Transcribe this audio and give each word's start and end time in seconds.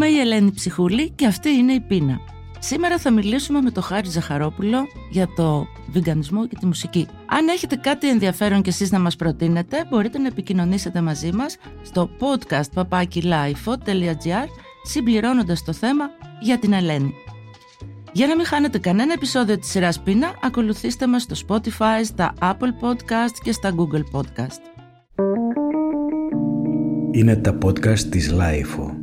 Είμαι 0.00 0.08
η 0.08 0.18
Ελένη 0.18 0.52
Ψυχούλη 0.52 1.10
και 1.10 1.26
αυτή 1.26 1.48
είναι 1.48 1.72
η 1.72 1.80
Πείνα. 1.80 2.20
Σήμερα 2.58 2.98
θα 2.98 3.10
μιλήσουμε 3.10 3.60
με 3.60 3.70
τον 3.70 3.82
Χάρη 3.82 4.08
Ζαχαρόπουλο 4.08 4.86
για 5.10 5.28
το 5.36 5.66
βιγκανισμό 5.86 6.46
και 6.46 6.56
τη 6.60 6.66
μουσική. 6.66 7.06
Αν 7.26 7.48
έχετε 7.48 7.76
κάτι 7.76 8.08
ενδιαφέρον 8.08 8.62
και 8.62 8.70
εσείς 8.70 8.90
να 8.90 8.98
μας 8.98 9.16
προτείνετε, 9.16 9.86
μπορείτε 9.90 10.18
να 10.18 10.26
επικοινωνήσετε 10.26 11.00
μαζί 11.00 11.32
μας 11.32 11.56
στο 11.82 12.10
podcast 12.20 12.82
papakilife.gr 12.82 14.46
συμπληρώνοντας 14.82 15.64
το 15.64 15.72
θέμα 15.72 16.04
για 16.40 16.58
την 16.58 16.72
Ελένη. 16.72 17.12
Για 18.12 18.26
να 18.26 18.36
μην 18.36 18.46
χάνετε 18.46 18.78
κανένα 18.78 19.12
επεισόδιο 19.12 19.58
της 19.58 19.70
σειράς 19.70 20.00
Πείνα, 20.00 20.34
ακολουθήστε 20.42 21.06
μας 21.06 21.22
στο 21.22 21.34
Spotify, 21.48 22.04
στα 22.04 22.34
Apple 22.40 22.84
Podcast 22.84 23.34
και 23.42 23.52
στα 23.52 23.74
Google 23.76 24.18
Podcast. 24.18 24.60
Είναι 27.10 27.36
τα 27.36 27.58
podcast 27.64 28.00
της 28.00 28.34
Lifeo. 28.38 28.99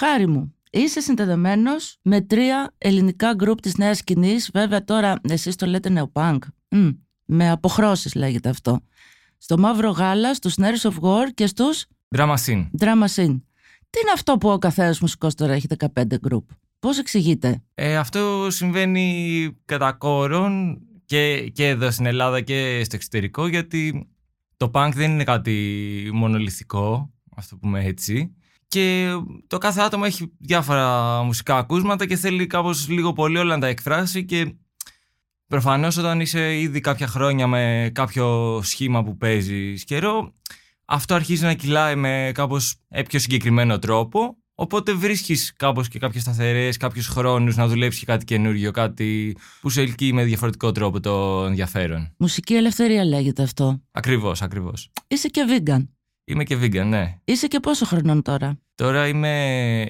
Χάρη 0.00 0.26
μου, 0.26 0.54
είσαι 0.70 1.00
συνδεδεμένος 1.00 1.98
με 2.02 2.20
τρία 2.20 2.74
ελληνικά 2.78 3.34
γκρουπ 3.34 3.60
της 3.60 3.76
νέας 3.76 3.98
σκηνής, 3.98 4.50
βέβαια 4.52 4.84
τώρα 4.84 5.20
εσείς 5.28 5.56
το 5.56 5.66
λέτε 5.66 5.88
νεοπάνκ, 5.88 6.44
mm, 6.68 6.96
με 7.24 7.50
αποχρώσεις 7.50 8.14
λέγεται 8.14 8.48
αυτό. 8.48 8.80
Στο 9.38 9.58
Μαύρο 9.58 9.90
Γάλα, 9.90 10.34
στους 10.34 10.54
Nerves 10.58 10.90
of 10.90 10.94
War 11.00 11.28
και 11.34 11.46
στους 11.46 11.86
Drama 12.16 12.34
Scene. 12.46 12.66
Drama 12.78 13.06
Scene. 13.14 13.40
Τι 13.90 14.00
είναι 14.00 14.10
αυτό 14.14 14.38
που 14.38 14.48
ο 14.48 14.58
καθένας 14.58 15.00
μουσικός 15.00 15.34
τώρα 15.34 15.52
έχει 15.52 15.66
15 15.66 16.18
γκρουπ. 16.18 16.48
Πώς 16.78 16.98
εξηγείτε; 16.98 17.62
Ε, 17.74 17.96
αυτό 17.96 18.46
συμβαίνει 18.50 19.50
κατά 19.64 19.92
κόρον 19.92 20.80
και, 21.04 21.48
και 21.48 21.68
εδώ 21.68 21.90
στην 21.90 22.06
Ελλάδα 22.06 22.40
και 22.40 22.82
στο 22.84 22.96
εξωτερικό 22.96 23.46
γιατί 23.46 24.08
το 24.56 24.70
punk 24.74 24.90
δεν 24.94 25.10
είναι 25.10 25.24
κάτι 25.24 26.10
μονολυθικό, 26.12 27.12
ας 27.36 27.48
το 27.48 27.56
πούμε 27.56 27.84
έτσι. 27.84 28.32
Και 28.68 29.08
το 29.46 29.58
κάθε 29.58 29.80
άτομο 29.80 30.02
έχει 30.06 30.32
διάφορα 30.38 31.22
μουσικά 31.22 31.56
ακούσματα 31.56 32.06
και 32.06 32.16
θέλει 32.16 32.46
κάπως 32.46 32.88
λίγο 32.88 33.12
πολύ 33.12 33.38
όλα 33.38 33.54
να 33.54 33.60
τα 33.60 33.66
εκφράσει 33.66 34.24
και 34.24 34.54
προφανώς 35.46 35.96
όταν 35.96 36.20
είσαι 36.20 36.58
ήδη 36.58 36.80
κάποια 36.80 37.06
χρόνια 37.06 37.46
με 37.46 37.90
κάποιο 37.94 38.60
σχήμα 38.62 39.04
που 39.04 39.16
παίζεις 39.16 39.84
καιρό 39.84 40.34
αυτό 40.84 41.14
αρχίζει 41.14 41.44
να 41.44 41.54
κυλάει 41.54 41.96
με 41.96 42.30
κάπως 42.34 42.74
πιο 43.08 43.18
συγκεκριμένο 43.18 43.78
τρόπο 43.78 44.36
Οπότε 44.60 44.92
βρίσκεις 44.92 45.52
κάπως 45.56 45.88
και 45.88 45.98
κάποιες 45.98 46.22
σταθερές, 46.22 46.76
κάποιους 46.76 47.06
χρόνους 47.06 47.56
να 47.56 47.66
δουλέψεις 47.68 48.00
και 48.00 48.06
κάτι 48.06 48.24
καινούργιο, 48.24 48.70
κάτι 48.70 49.36
που 49.60 49.70
σε 49.70 49.80
ελκύει 49.80 50.10
με 50.14 50.24
διαφορετικό 50.24 50.72
τρόπο 50.72 51.00
το 51.00 51.44
ενδιαφέρον. 51.44 52.14
Μουσική 52.18 52.54
ελευθερία 52.54 53.04
λέγεται 53.04 53.42
αυτό. 53.42 53.82
Ακριβώς, 53.90 54.42
ακριβώς. 54.42 54.90
Είσαι 55.08 55.28
και 55.28 55.44
vegan. 55.48 55.86
Είμαι 56.30 56.44
και 56.44 56.56
vegan, 56.56 56.84
ναι. 56.84 57.14
Είσαι 57.24 57.46
και 57.46 57.60
πόσο 57.60 57.84
χρονών 57.86 58.22
τώρα; 58.22 58.58
Τώρα 58.74 59.06
είμαι 59.06 59.84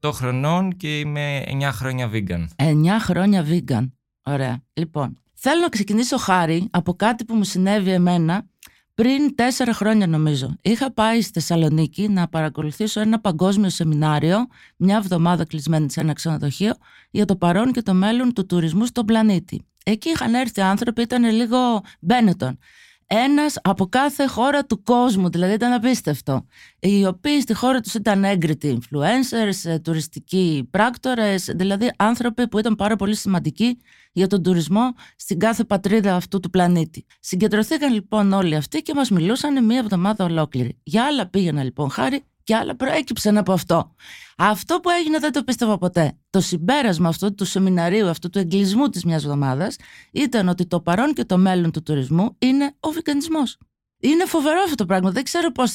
28 0.00 0.10
χρονών 0.12 0.76
και 0.76 0.98
είμαι 0.98 1.42
9 1.46 1.70
χρόνια 1.72 2.10
vegan. 2.12 2.46
9 2.56 2.72
χρόνια 3.00 3.46
vegan. 3.48 3.90
Ωραία. 4.22 4.62
Λοιπόν, 4.72 5.18
θέλω 5.34 5.60
να 5.60 5.68
ξεκινήσω 5.68 6.16
χάρη 6.16 6.68
από 6.70 6.94
κάτι 6.94 7.24
που 7.24 7.34
μου 7.34 7.44
συνέβη 7.44 7.90
εμένα 7.90 8.46
πριν 8.94 9.34
τέσσερα 9.34 9.72
χρόνια 9.72 10.06
νομίζω. 10.06 10.56
Είχα 10.62 10.92
πάει 10.92 11.20
στη 11.20 11.32
Θεσσαλονίκη 11.32 12.08
να 12.08 12.28
παρακολουθήσω 12.28 13.00
ένα 13.00 13.20
παγκόσμιο 13.20 13.68
σεμινάριο, 13.68 14.46
μια 14.76 14.96
εβδομάδα 14.96 15.44
κλεισμένη 15.44 15.90
σε 15.90 16.00
ένα 16.00 16.12
ξενοδοχείο, 16.12 16.74
για 17.10 17.24
το 17.24 17.36
παρόν 17.36 17.72
και 17.72 17.82
το 17.82 17.94
μέλλον 17.94 18.32
του 18.32 18.46
τουρισμού 18.46 18.86
στον 18.86 19.04
πλανήτη. 19.04 19.62
Εκεί 19.84 20.08
είχαν 20.08 20.34
έρθει 20.34 20.60
άνθρωποι, 20.60 21.02
ήταν 21.02 21.24
λίγο 21.24 21.82
Μπένετον 22.00 22.58
ένας 23.06 23.58
από 23.62 23.86
κάθε 23.86 24.26
χώρα 24.26 24.64
του 24.64 24.82
κόσμου, 24.82 25.30
δηλαδή 25.30 25.52
ήταν 25.52 25.72
απίστευτο. 25.72 26.46
Οι 26.80 27.06
οποίοι 27.06 27.40
στη 27.40 27.54
χώρα 27.54 27.80
τους 27.80 27.94
ήταν 27.94 28.24
έγκριτοι 28.24 28.78
influencers, 28.80 29.70
ε, 29.70 29.78
τουριστικοί 29.78 30.68
πράκτορες, 30.70 31.44
δηλαδή 31.54 31.90
άνθρωποι 31.96 32.48
που 32.48 32.58
ήταν 32.58 32.74
πάρα 32.74 32.96
πολύ 32.96 33.14
σημαντικοί 33.14 33.78
για 34.12 34.26
τον 34.26 34.42
τουρισμό 34.42 34.94
στην 35.16 35.38
κάθε 35.38 35.64
πατρίδα 35.64 36.14
αυτού 36.14 36.40
του 36.40 36.50
πλανήτη. 36.50 37.06
Συγκεντρωθήκαν 37.20 37.92
λοιπόν 37.92 38.32
όλοι 38.32 38.54
αυτοί 38.54 38.82
και 38.82 38.94
μας 38.94 39.10
μιλούσαν 39.10 39.64
μία 39.64 39.78
εβδομάδα 39.78 40.24
ολόκληρη. 40.24 40.78
Για 40.82 41.04
άλλα 41.04 41.28
πήγαινα 41.28 41.62
λοιπόν 41.64 41.90
χάρη 41.90 42.24
και 42.44 42.54
άλλα 42.54 42.76
προέκυψαν 42.76 43.36
από 43.36 43.52
αυτό. 43.52 43.94
Αυτό 44.36 44.80
που 44.80 44.90
έγινε 44.90 45.18
δεν 45.18 45.32
το 45.32 45.42
πίστευα 45.44 45.78
ποτέ. 45.78 46.18
Το 46.30 46.40
συμπέρασμα 46.40 47.08
αυτού 47.08 47.34
του 47.34 47.44
σεμιναρίου, 47.44 48.08
αυτού 48.08 48.30
του 48.30 48.38
εγκλισμού 48.38 48.88
της 48.88 49.04
μιας 49.04 49.22
εβδομάδας 49.22 49.76
ήταν 50.12 50.48
ότι 50.48 50.66
το 50.66 50.80
παρόν 50.80 51.12
και 51.12 51.24
το 51.24 51.38
μέλλον 51.38 51.70
του 51.70 51.82
τουρισμού 51.82 52.36
είναι 52.38 52.74
ο 52.80 52.88
βικανισμός. 52.90 53.58
Είναι 54.00 54.24
φοβερό 54.24 54.60
αυτό 54.64 54.74
το 54.74 54.86
πράγμα. 54.86 55.10
Δεν 55.10 55.24
ξέρω 55.24 55.52
πώς. 55.52 55.72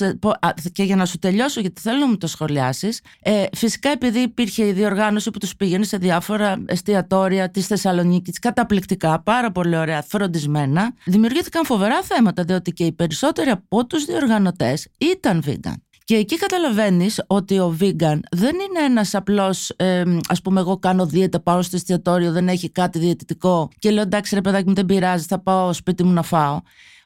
Και 0.72 0.84
για 0.84 0.96
να 0.96 1.06
σου 1.06 1.18
τελειώσω, 1.18 1.60
γιατί 1.60 1.82
θέλω 1.82 1.98
να 2.00 2.08
μου 2.08 2.18
το 2.18 2.28
σχολιάσεις. 2.28 3.02
Ε, 3.22 3.46
φυσικά, 3.54 3.90
επειδή 3.90 4.20
υπήρχε 4.20 4.68
η 4.68 4.72
διοργάνωση 4.72 5.32
που 5.32 5.38
τους 5.38 5.56
πήγαινε 5.56 5.84
σε 5.84 5.98
διάφορα 5.98 6.64
εστιατόρια 6.66 7.52
της 7.52 7.68
Θεσσαλονίκης, 7.68 8.40
καταπληκτικά, 8.40 9.22
πάρα 9.22 9.52
πολύ 9.52 9.78
ωραία, 9.78 10.02
φροντισμένα, 10.02 10.94
δημιουργήθηκαν 11.06 11.66
φοβερά 11.66 12.02
θέματα, 12.02 12.44
διότι 12.44 12.72
και 12.72 12.84
οι 12.86 12.92
περισσότεροι 12.92 13.50
από 13.50 13.86
τους 13.86 14.06
διοργανωτές 14.06 14.88
ήταν 14.98 15.44
vegan. 15.46 15.76
Και 16.10 16.16
εκεί 16.16 16.38
καταλαβαίνεις 16.38 17.24
ότι 17.28 17.60
ο 17.60 17.78
vegan 17.80 18.20
δεν 18.32 18.56
είναι 18.56 18.86
ένας 18.86 19.16
απλός, 19.16 19.70
ε, 19.70 20.04
ας 20.28 20.42
πούμε 20.42 20.60
εγώ 20.60 20.80
κάνω 20.80 21.06
δίαιτα, 21.06 21.40
πάω 21.40 21.62
στο 21.62 21.76
εστιατόριο, 21.76 22.32
δεν 22.32 22.48
έχει 22.48 22.70
κάτι 22.70 23.00
διαιτητικό 23.00 23.70
και 23.80 23.92
λέω 23.92 24.02
εντάξει 24.02 24.36
ρε 24.36 24.42
παιδάκι 24.42 24.68
μου 24.68 24.74
δεν 24.74 24.86
πειράζει, 24.86 25.26
θα 25.26 25.40
πάω 25.40 25.74
σπίτι 25.74 26.04
μου 26.04 26.12
να 26.12 26.22
φάω. 26.22 26.62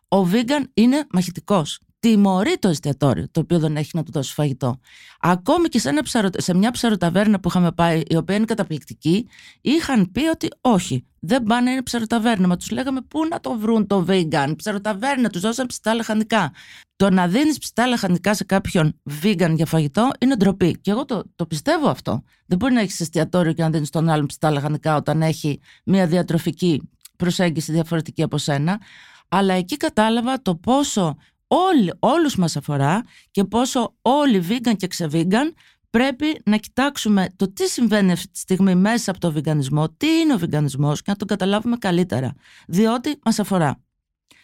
Ο 0.08 0.28
vegan 0.32 0.64
είναι 0.74 1.06
μαχητικός 1.12 1.80
τιμωρεί 2.04 2.58
το 2.60 2.68
εστιατόριο 2.68 3.28
το 3.32 3.40
οποίο 3.40 3.60
δεν 3.60 3.78
έχει 3.78 3.90
να 3.94 4.04
του 4.04 4.12
δώσει 4.12 4.34
φαγητό. 4.34 4.80
Ακόμη 5.20 5.68
και 5.68 5.80
σε, 5.80 5.90
ένα 5.90 6.02
σε 6.38 6.56
μια 6.56 6.72
ψαροταβέρνα 6.72 7.40
που 7.40 7.48
είχαμε 7.48 7.72
πάει, 7.72 8.02
η 8.08 8.16
οποία 8.16 8.36
είναι 8.36 8.46
καταπληκτική, 8.46 9.28
είχαν 9.62 10.12
πει 10.12 10.28
ότι 10.28 10.48
όχι, 10.62 11.06
δεν 11.20 11.44
πάνε 11.44 11.72
είναι 11.72 11.82
ψαροταβέρνα. 11.82 12.48
Μα 12.48 12.58
τους 12.58 12.72
λέγαμε 12.72 13.02
πού 13.02 13.26
να 13.30 13.40
το 13.40 13.58
βρουν 13.58 13.88
το 13.88 14.06
vegan; 14.08 14.54
Ψαροταβέρνα, 14.56 15.30
τους 15.30 15.42
δώσαν 15.42 15.66
ψητά 15.66 15.94
λαχανικά. 15.94 16.52
Το 16.96 17.10
να 17.10 17.28
δίνεις 17.28 17.58
ψητά 17.58 17.88
λαχανικά 17.88 18.34
σε 18.34 18.44
κάποιον 18.44 19.02
vegan 19.24 19.54
για 19.56 19.66
φαγητό 19.66 20.12
είναι 20.20 20.36
ντροπή. 20.36 20.80
Και 20.82 20.92
εγώ 20.92 21.06
το, 21.06 21.24
το 21.36 21.46
πιστεύω 21.46 21.90
αυτό. 21.90 22.24
Δεν 22.46 22.58
μπορεί 22.58 22.74
να 22.74 22.80
έχεις 22.80 23.00
εστιατόριο 23.00 23.54
και 23.54 23.62
να 23.62 23.70
δίνεις 23.70 23.90
τον 23.90 24.10
άλλον 24.10 24.26
ψητά 24.26 24.52
λαχανικά 24.52 24.96
όταν 24.96 25.22
έχει 25.22 25.60
μια 25.86 26.08
διατροφική 26.08 26.90
προσέγγιση 27.16 27.72
διαφορετική 27.72 28.24
από 28.24 28.38
σένα. 28.38 28.80
Αλλά 29.28 29.54
εκεί 29.54 29.78
κατάλαβα 29.78 30.42
το 30.42 30.56
πόσο 30.56 31.18
όλοι, 31.54 31.94
όλους 32.00 32.36
μας 32.36 32.56
αφορά 32.56 33.04
και 33.32 33.44
πόσο 33.44 33.96
όλοι 34.02 34.46
vegan 34.50 34.76
και 34.78 34.88
ξεβίγκαν 34.88 35.54
πρέπει 35.90 36.42
να 36.46 36.58
κοιτάξουμε 36.58 37.28
το 37.36 37.54
τι 37.54 37.68
συμβαίνει 37.68 38.12
αυτή 38.12 38.28
τη 38.28 38.40
στιγμή 38.40 38.76
μέσα 38.76 39.12
από 39.12 39.20
το 39.20 39.32
βιγκανισμό, 39.32 39.90
τι 39.90 40.08
είναι 40.08 40.34
ο 40.34 40.38
βιγκανισμός 40.38 41.02
και 41.02 41.12
να 41.12 41.16
τον 41.16 41.28
καταλάβουμε 41.28 41.78
καλύτερα, 41.78 42.34
διότι 42.68 43.20
μας 43.26 43.40
αφορά. 43.40 43.82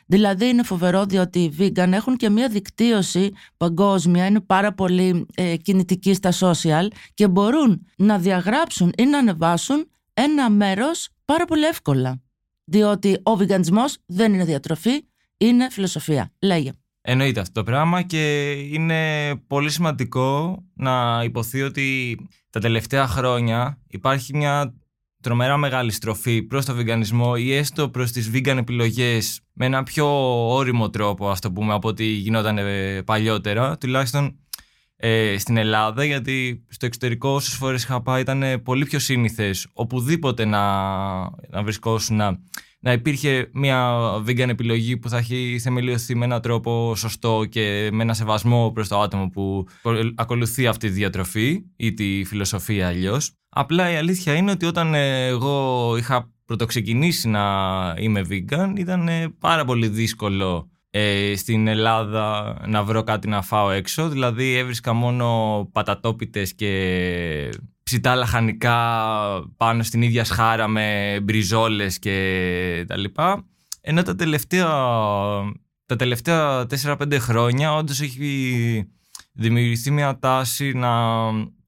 Δηλαδή 0.05 0.47
είναι 0.47 0.63
φοβερό 0.63 1.05
διότι 1.05 1.39
οι 1.39 1.55
vegan 1.59 1.91
έχουν 1.91 2.15
και 2.15 2.29
μια 2.29 2.47
δικτύωση 2.47 3.31
παγκόσμια, 3.57 4.25
είναι 4.25 4.41
πάρα 4.41 4.73
πολύ 4.73 5.25
ε, 5.35 5.55
κινητικοί 5.55 6.13
στα 6.13 6.31
social 6.39 6.87
και 7.13 7.27
μπορούν 7.27 7.85
να 7.97 8.17
διαγράψουν 8.17 8.93
ή 8.97 9.05
να 9.05 9.17
ανεβάσουν 9.17 9.89
ένα 10.13 10.49
μέρος 10.49 11.09
πάρα 11.25 11.45
πολύ 11.45 11.65
εύκολα. 11.65 12.21
Διότι 12.63 13.19
ο 13.23 13.35
βιγκανισμός 13.35 13.97
δεν 14.05 14.33
είναι 14.33 14.45
διατροφή, 14.45 15.03
είναι 15.37 15.69
φιλοσοφία. 15.69 16.31
Λέγε. 16.39 16.71
Εννοείται 17.11 17.39
αυτό 17.39 17.53
το 17.53 17.63
πράγμα 17.63 18.01
και 18.01 18.51
είναι 18.51 19.35
πολύ 19.47 19.69
σημαντικό 19.69 20.57
να 20.73 21.21
υποθεί 21.23 21.61
ότι 21.61 22.17
τα 22.49 22.59
τελευταία 22.59 23.07
χρόνια 23.07 23.77
υπάρχει 23.87 24.37
μια 24.37 24.73
τρομερά 25.21 25.57
μεγάλη 25.57 25.91
στροφή 25.91 26.43
προς 26.43 26.65
το 26.65 26.73
βιγκανισμό 26.73 27.33
ή 27.37 27.53
έστω 27.53 27.89
προς 27.89 28.11
τις 28.11 28.31
vegan 28.33 28.57
επιλογές 28.57 29.41
με 29.53 29.65
ένα 29.65 29.83
πιο 29.83 30.07
όριμο 30.49 30.89
τρόπο, 30.89 31.29
ας 31.29 31.39
το 31.39 31.51
πούμε, 31.51 31.73
από 31.73 31.87
ό,τι 31.87 32.05
γινόταν 32.05 32.57
ε, 32.57 33.01
παλιότερα, 33.03 33.77
τουλάχιστον 33.77 34.39
ε, 34.95 35.37
στην 35.37 35.57
Ελλάδα, 35.57 36.03
γιατί 36.03 36.65
στο 36.69 36.85
εξωτερικό 36.85 37.29
όσες 37.29 37.53
φορές 37.53 37.83
είχα 37.83 38.01
πάει 38.01 38.21
ήταν 38.21 38.61
πολύ 38.63 38.85
πιο 38.85 38.99
σύνηθες 38.99 39.67
οπουδήποτε 39.73 40.45
να, 40.45 40.61
να 41.49 41.63
βρισκόσουν 41.63 42.21
να 42.79 42.91
υπήρχε 42.91 43.49
μια 43.53 43.99
vegan 44.27 44.49
επιλογή 44.49 44.97
που 44.97 45.09
θα 45.09 45.17
έχει 45.17 45.59
θεμελιωθεί 45.61 46.15
με 46.15 46.25
έναν 46.25 46.41
τρόπο 46.41 46.95
σωστό 46.95 47.45
και 47.49 47.89
με 47.91 48.03
ένα 48.03 48.13
σεβασμό 48.13 48.71
προς 48.73 48.87
το 48.87 49.01
άτομο 49.01 49.29
που 49.29 49.67
ακολουθεί 50.15 50.67
αυτή 50.67 50.87
τη 50.87 50.93
διατροφή 50.93 51.63
ή 51.75 51.93
τη 51.93 52.23
φιλοσοφία 52.25 52.87
αλλιώς. 52.87 53.31
Απλά 53.49 53.91
η 53.91 53.95
αλήθεια 53.95 54.33
είναι 54.33 54.51
ότι 54.51 54.65
όταν 54.65 54.93
εγώ 54.93 55.95
είχα 55.97 56.31
πρωτοξεκινήσει 56.45 57.29
να 57.29 57.43
είμαι 57.99 58.25
vegan 58.29 58.73
ήταν 58.77 59.09
πάρα 59.39 59.65
πολύ 59.65 59.87
δύσκολο 59.87 60.69
ε, 60.89 61.33
στην 61.35 61.67
Ελλάδα 61.67 62.57
να 62.67 62.83
βρω 62.83 63.03
κάτι 63.03 63.27
να 63.27 63.41
φάω 63.41 63.71
έξω. 63.71 64.09
Δηλαδή 64.09 64.55
έβρισκα 64.55 64.93
μόνο 64.93 65.69
πατατόπιτες 65.71 66.53
και 66.53 67.49
ψητά 67.89 68.15
λαχανικά 68.15 68.77
πάνω 69.57 69.83
στην 69.83 70.01
ίδια 70.01 70.23
σχάρα 70.23 70.67
με 70.67 71.19
μπριζόλες 71.23 71.99
και 71.99 72.85
τα 72.87 72.97
λοιπά. 72.97 73.45
Ενώ 73.81 74.01
τα 74.01 74.15
τελευταία, 74.15 74.67
τα 75.85 75.95
τελευταία 75.95 76.65
4-5 76.83 77.17
χρόνια 77.19 77.73
όντως 77.73 78.01
έχει 78.01 78.89
δημιουργηθεί 79.33 79.91
μια 79.91 80.19
τάση 80.19 80.71
να 80.73 80.89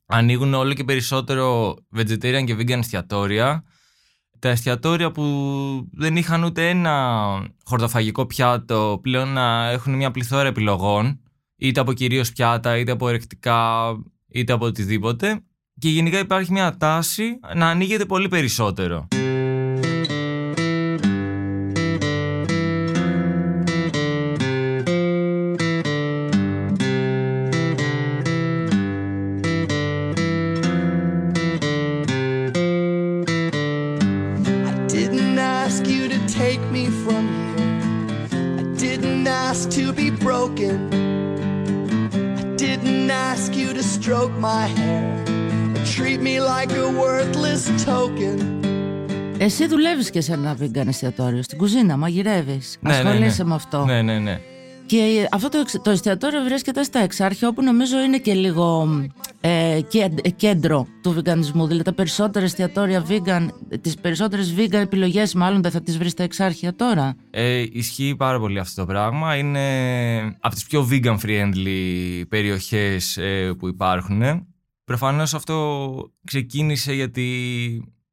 ανοίγουν 0.06 0.54
όλο 0.54 0.74
και 0.74 0.84
περισσότερο 0.84 1.76
vegetarian 1.98 2.44
και 2.46 2.56
vegan 2.56 2.78
εστιατόρια. 2.78 3.64
Τα 4.40 4.50
εστιατόρια 4.50 5.12
που 5.12 5.26
δεν 5.92 6.16
είχαν 6.16 6.44
ούτε 6.44 6.70
ένα 6.70 6.96
χορτοφαγικό 7.66 8.26
πιάτο 8.26 9.00
πλέον 9.02 9.30
να 9.30 9.70
έχουν 9.70 9.94
μια 9.94 10.12
πληθώρα 10.12 10.48
επιλογών 10.48 11.22
είτε 11.56 11.80
από 11.80 11.94
κυρίως 11.94 12.32
πιάτα, 12.32 12.78
είτε 12.78 12.92
από 12.92 13.10
ερεκτικά, 13.10 13.92
είτε 14.28 14.54
από 14.54 14.66
οτιδήποτε 14.66 15.42
και 15.80 15.90
γενικά 15.90 16.20
υπάρχει 16.20 16.52
μια 16.52 16.78
τάση 16.78 17.40
να 17.56 17.68
ανοίγεται 17.68 18.06
πολύ 18.06 18.28
περισσότερο. 18.28 19.08
Εσύ 49.38 49.68
δουλεύεις 49.68 50.10
και 50.10 50.22
σε 50.22 50.34
ένα 50.34 50.58
vegan 50.62 50.88
εστιατόριο, 50.88 51.44
στην 51.44 51.58
κουζίνα, 51.58 51.98
μαγειρεύεις. 51.98 52.78
Ναι, 52.82 52.94
ασχολείσαι 52.94 53.20
ναι, 53.20 53.44
ναι. 53.44 53.50
με 53.50 53.56
αυτό. 53.56 53.86
Ναι, 53.86 54.02
ναι, 54.02 54.20
ναι. 54.20 54.40
Και 54.86 55.28
αυτό 55.32 55.50
το, 55.50 55.82
το 55.82 55.90
εστιατόριο 55.90 56.44
βρίσκεται 56.44 56.84
στα 56.84 57.00
εξάρχεια, 57.00 57.48
όπου 57.48 57.64
νομίζω 57.64 58.00
είναι 58.00 58.18
και 58.18 58.34
λίγο 58.34 58.90
ε, 59.42 59.80
κέντρο 60.36 60.88
του 61.02 61.12
βιγκανισμού. 61.12 61.66
Δηλαδή 61.68 61.84
τα 61.84 61.94
περισσότερα 61.94 62.46
εστιατόρια 62.46 63.06
vegan, 63.10 63.48
τις 63.82 63.96
περισσότερες 63.96 64.54
vegan 64.58 64.74
επιλογές, 64.74 65.34
μάλλον 65.34 65.62
δεν 65.62 65.72
θα 65.72 65.82
τις 65.82 65.98
βρεις 65.98 66.12
στα 66.12 66.24
εξάρχεια 66.24 66.76
τώρα. 66.76 67.16
Ε, 67.30 67.64
ισχύει 67.72 68.16
πάρα 68.18 68.40
πολύ 68.40 68.60
αυτό 68.60 68.82
το 68.82 68.88
πράγμα. 68.88 69.36
Είναι 69.36 69.60
από 70.40 70.56
τις 70.56 70.66
πιο 70.66 70.88
vegan 70.92 71.18
friendly 71.26 72.22
περιοχές 72.30 73.18
ε, 73.18 73.54
που 73.60 73.68
υπάρχουν. 73.68 74.46
Προφανώς 74.84 75.34
αυτό 75.34 75.92
ξεκίνησε 76.24 76.94
γιατί 76.94 77.28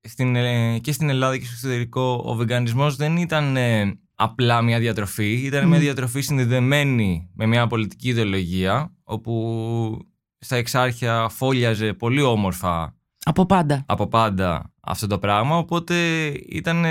στην, 0.01 0.37
ε, 0.37 0.79
και 0.79 0.93
στην 0.93 1.09
Ελλάδα 1.09 1.37
και 1.37 1.45
στο 1.45 1.55
εξωτερικό 1.55 2.23
ο 2.25 2.35
βεγγανισμός 2.35 2.97
δεν 2.97 3.17
ήταν 3.17 3.57
ε, 3.57 3.99
απλά 4.15 4.63
μια 4.63 4.79
διατροφή, 4.79 5.33
ήταν 5.33 5.69
μια 5.69 5.79
διατροφή 5.79 6.21
συνδεδεμένη 6.21 7.31
με 7.35 7.47
μια 7.47 7.67
πολιτική 7.67 8.09
ιδεολογία 8.09 8.93
όπου 9.05 10.09
στα 10.39 10.57
εξάρχεια 10.57 11.29
φόλιαζε 11.29 11.93
πολύ 11.93 12.23
όμορφα 12.23 12.99
από 13.29 13.47
πάντα. 13.47 13.85
Από 13.87 14.07
πάντα 14.07 14.73
αυτό 14.81 15.07
το 15.07 15.19
πράγμα, 15.19 15.57
οπότε 15.57 15.95
ήταν... 16.49 16.85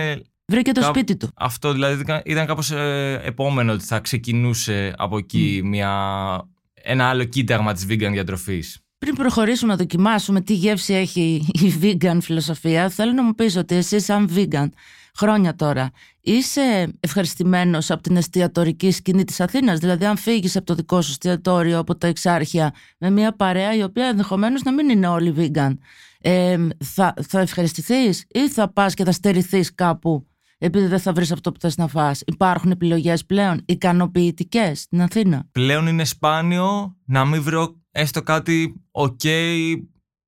Βρήκε 0.46 0.72
το 0.72 0.82
σπίτι 0.82 1.18
του. 1.18 1.30
Αυτό 1.36 1.72
δηλαδή 1.72 2.22
ήταν 2.26 2.46
κάπως 2.46 2.72
ε, 2.72 3.22
επόμενο 3.24 3.72
ότι 3.72 3.84
θα 3.84 4.00
ξεκινούσε 4.00 4.94
από 4.98 5.18
εκεί 5.18 5.62
μια, 5.64 5.92
ένα 6.74 7.10
άλλο 7.10 7.24
κοίταγμα 7.24 7.74
της 7.74 7.86
vegan 7.90 8.10
διατροφής. 8.12 8.80
Πριν 8.98 9.16
προχωρήσουμε 9.16 9.72
να 9.72 9.78
δοκιμάσουμε 9.78 10.42
τι 10.42 10.54
γεύση 10.54 10.94
έχει 10.94 11.46
η 11.54 11.74
vegan 11.82 12.18
φιλοσοφία, 12.22 12.90
θέλω 12.90 13.12
να 13.12 13.24
μου 13.24 13.36
πεις 13.36 13.56
ότι 13.56 13.76
εσύ 13.76 14.00
σαν 14.00 14.30
vegan 14.36 14.68
χρόνια 15.18 15.56
τώρα 15.56 15.92
είσαι 16.22 16.94
ευχαριστημένος 17.00 17.92
από 17.92 18.02
την 18.02 18.18
εστιατορική 18.18 18.92
σκηνή 18.92 19.24
της 19.24 19.40
Αθήνας, 19.40 19.80
δηλαδή 19.80 20.06
αν 20.06 20.18
φύγεις 20.18 20.56
από 20.56 20.66
το 20.66 20.76
δικό 20.76 21.02
σου 21.02 21.12
εστιατόριο, 21.12 21.80
από 21.80 21.96
τα 21.96 22.08
εξάρχεια, 22.08 22.74
με 22.98 23.10
μια 23.10 23.36
παρέα 23.36 23.76
η 23.76 23.84
οποία 23.84 24.08
ενδεχομένως 24.08 24.64
να 24.64 24.74
μην 24.74 24.90
είναι 24.90 25.08
όλοι 25.08 25.34
vegan, 25.38 25.78
ε, 26.22 26.58
θα, 26.84 27.14
θα 27.28 27.40
ευχαριστηθείς 27.40 28.26
ή 28.28 28.50
θα 28.50 28.74
πας 28.74 28.94
και 28.94 29.04
θα 29.04 29.12
στερηθείς 29.12 29.76
κάπου 29.76 30.28
επειδή 30.58 30.86
δεν 30.86 31.00
θα 31.00 31.14
βρεις 31.14 31.32
αυτό 31.32 31.52
που 31.52 31.60
θες 31.60 31.78
να 31.78 31.88
φας; 31.88 32.22
Υπάρχουν 32.26 32.72
επιλογές 32.72 33.26
πλέον 33.26 33.62
ικανοποιητικές 33.66 34.80
στην 34.80 35.02
Αθήνα; 35.02 35.48
Πλέον 35.52 35.88
είναι 35.88 36.04
σπάνιο 36.04 36.96
να 37.06 37.26
μην 37.26 37.42
βρω 37.42 37.76
έστω 37.98 38.22
κάτι 38.22 38.82
ok 38.92 39.26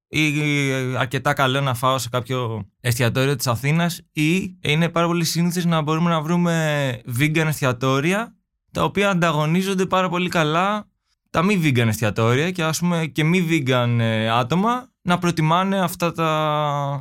ή 0.08 0.74
αρκετά 0.98 1.34
καλό 1.34 1.62
να 1.62 1.74
φάω 1.74 1.98
σε 1.98 2.10
κάποιο 2.10 2.66
εστιατόριο 2.82 3.36
της 3.36 3.48
Αθήνας 3.48 4.02
ή 4.12 4.58
είναι 4.62 4.90
πάρα 4.90 5.08
πολύ 5.08 5.24
σύνηθες 5.24 5.66
να 5.66 5.82
μπορούμε 5.82 6.10
να 6.10 6.22
βρούμε 6.22 7.02
vegan 7.20 7.46
εστιατόρια 7.48 8.36
τα 8.72 8.84
οποία 8.84 9.10
ανταγωνίζονται 9.10 9.86
πάρα 9.86 10.10
πολύ 10.10 10.30
καλά 10.30 10.88
τα 11.30 11.44
μη 11.44 11.62
vegan 11.64 11.88
εστιατόρια 11.88 12.52
και 12.52 12.64
ας 12.64 12.80
πούμε 12.80 13.06
και 13.06 13.24
μη 13.24 13.48
vegan 13.50 13.98
ε, 14.00 14.30
άτομα 14.30 14.92
να 15.02 15.18
προτιμάνε 15.18 15.80
αυτά 15.80 16.12
τα, 16.12 16.30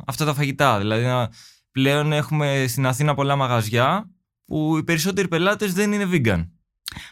αυτά 0.07 0.25
τα 0.25 0.33
φαγητά. 0.33 0.77
Δηλαδή 0.77 1.33
πλέον 1.71 2.11
έχουμε 2.11 2.65
στην 2.67 2.85
Αθήνα 2.85 3.13
πολλά 3.13 3.35
μαγαζιά 3.35 4.09
που 4.45 4.77
οι 4.77 4.83
περισσότεροι 4.83 5.27
πελάτες 5.27 5.73
δεν 5.73 5.91
είναι 5.91 6.09
vegan. 6.11 6.47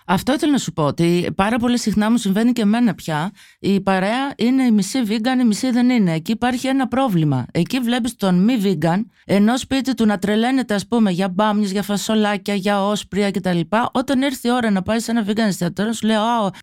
Αυτό 0.09 0.33
ήθελα 0.33 0.51
να 0.51 0.57
σου 0.57 0.74
πω 0.74 0.83
ότι 0.83 1.30
πάρα 1.36 1.57
πολύ 1.57 1.80
συχνά 1.80 2.12
μου 2.12 2.18
συμβαίνει 2.18 2.51
και 2.51 2.62
εμένα 2.62 2.95
πια. 2.95 3.31
Η 3.59 3.81
παρέα 3.81 4.33
είναι 4.38 4.63
η 4.63 4.71
μισή 4.71 5.00
vegan, 5.07 5.42
η 5.42 5.44
μισή 5.44 5.71
δεν 5.71 5.89
είναι. 5.89 6.13
Εκεί 6.13 6.31
υπάρχει 6.31 6.68
ένα 6.68 6.88
πρόβλημα. 6.88 7.45
Εκεί 7.51 7.80
βλέπεις 7.80 8.15
τον 8.15 8.44
μη 8.44 8.54
vegan, 8.63 9.06
ενώ 9.25 9.57
σπίτι 9.57 9.94
του 9.94 10.06
να 10.06 10.18
τρελαίνεται, 10.18 10.74
ας 10.74 10.88
πούμε, 10.88 11.12
για 11.12 11.30
μπάμιες, 11.30 11.71
για 11.71 11.83
φασολάκια, 11.83 12.54
για 12.54 12.86
όσπρια 12.86 13.31
κτλ. 13.31 13.59
Όταν 13.92 14.21
έρθει 14.21 14.48
η 14.48 14.51
ώρα 14.51 14.71
να 14.71 14.81
πάει 14.81 15.00
σε 15.00 15.12
ένα 15.12 15.25
vegan 15.27 15.38
εστιατόριο, 15.38 15.94
σου 15.94 16.07
λέει: 16.07 16.18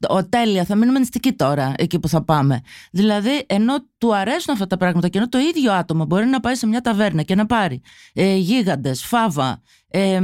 Ω, 0.09 0.29
τέλεια, 0.29 0.65
θα 0.65 0.75
μείνουμε 0.75 0.99
νηστικοί 0.99 1.33
τώρα 1.33 1.75
εκεί 1.77 1.99
που 1.99 2.09
θα 2.09 2.25
πάμε. 2.25 2.61
Δηλαδή, 2.91 3.45
ενώ 3.47 3.75
του 4.05 4.15
αρέσουν 4.15 4.53
αυτά 4.55 4.67
τα 4.67 4.77
πράγματα 4.77 5.09
και 5.09 5.19
ενώ 5.19 5.29
το 5.29 5.39
ίδιο 5.39 5.73
άτομο 5.73 6.05
μπορεί 6.05 6.27
να 6.27 6.41
πάει 6.41 6.55
σε 6.55 6.67
μια 6.67 6.81
ταβέρνα 6.81 7.23
και 7.23 7.35
να 7.35 7.47
πάρει 7.47 7.81
ε, 8.13 8.35
γίγαντες, 8.35 9.05
φάβα, 9.05 9.63
ε, 9.89 10.21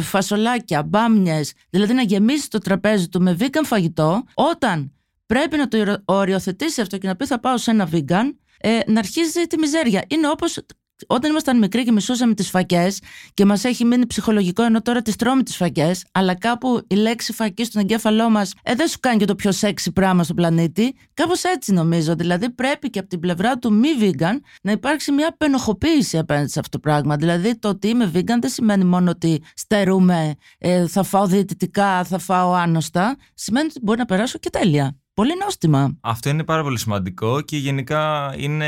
φασολάκια, 0.00 0.82
μπάμιες, 0.82 1.52
δηλαδή 1.70 1.92
να 1.92 2.02
γεμίσει 2.02 2.50
το 2.50 2.58
τραπέζι 2.58 3.08
του 3.08 3.22
με 3.22 3.36
vegan 3.40 3.64
φαγητό, 3.64 4.24
όταν 4.34 4.92
πρέπει 5.26 5.56
να 5.56 5.68
το 5.68 6.02
οριοθετήσει 6.04 6.80
αυτό 6.80 6.98
και 6.98 7.06
να 7.06 7.16
πει 7.16 7.26
θα 7.26 7.40
πάω 7.40 7.58
σε 7.58 7.70
ένα 7.70 7.88
vegan, 7.92 8.34
ε, 8.58 8.78
να 8.86 8.98
αρχίζει 8.98 9.46
τη 9.46 9.58
μιζέρια. 9.58 10.04
Είναι 10.08 10.28
όπως 10.28 10.58
όταν 11.06 11.30
ήμασταν 11.30 11.58
μικροί 11.58 11.84
και 11.84 11.92
μισούσαμε 11.92 12.34
τις 12.34 12.50
φακές 12.50 13.00
και 13.34 13.44
μας 13.44 13.64
έχει 13.64 13.84
μείνει 13.84 14.06
ψυχολογικό 14.06 14.62
ενώ 14.62 14.82
τώρα 14.82 15.02
τις 15.02 15.16
τρώμε 15.16 15.42
τις 15.42 15.56
φακές, 15.56 16.04
αλλά 16.12 16.34
κάπου 16.34 16.80
η 16.86 16.94
λέξη 16.94 17.32
φακή 17.32 17.64
στον 17.64 17.80
εγκέφαλό 17.80 18.30
μας 18.30 18.54
ε, 18.62 18.74
δεν 18.74 18.88
σου 18.88 18.98
κάνει 19.00 19.16
και 19.16 19.24
το 19.24 19.34
πιο 19.34 19.52
σεξι 19.52 19.92
πράγμα 19.92 20.22
στον 20.22 20.36
πλανήτη. 20.36 20.94
Κάπως 21.14 21.42
έτσι 21.44 21.72
νομίζω. 21.72 22.14
Δηλαδή 22.14 22.50
πρέπει 22.50 22.90
και 22.90 22.98
από 22.98 23.08
την 23.08 23.20
πλευρά 23.20 23.58
του 23.58 23.72
μη 23.72 23.88
vegan 24.00 24.40
να 24.62 24.72
υπάρξει 24.72 25.12
μια 25.12 25.34
πενοχοποίηση 25.36 26.18
απέναντι 26.18 26.48
σε 26.48 26.58
αυτό 26.58 26.78
το 26.78 26.88
πράγμα. 26.88 27.16
Δηλαδή 27.16 27.58
το 27.58 27.68
ότι 27.68 27.88
είμαι 27.88 28.10
vegan 28.14 28.38
δεν 28.40 28.50
σημαίνει 28.50 28.84
μόνο 28.84 29.10
ότι 29.10 29.42
στερούμε, 29.54 30.34
ε, 30.58 30.86
θα 30.86 31.02
φάω 31.02 31.26
διαιτητικά, 31.26 32.04
θα 32.04 32.18
φάω 32.18 32.52
άνοστα. 32.52 33.16
Σημαίνει 33.34 33.66
ότι 33.66 33.80
μπορεί 33.82 33.98
να 33.98 34.04
περάσω 34.04 34.38
και 34.38 34.50
τέλεια. 34.50 34.96
Πολύ 35.14 35.32
νόστιμα. 35.44 35.96
Αυτό 36.00 36.28
είναι 36.28 36.44
πάρα 36.44 36.62
πολύ 36.62 36.78
σημαντικό 36.78 37.40
και 37.40 37.56
γενικά 37.56 38.34
είναι 38.36 38.66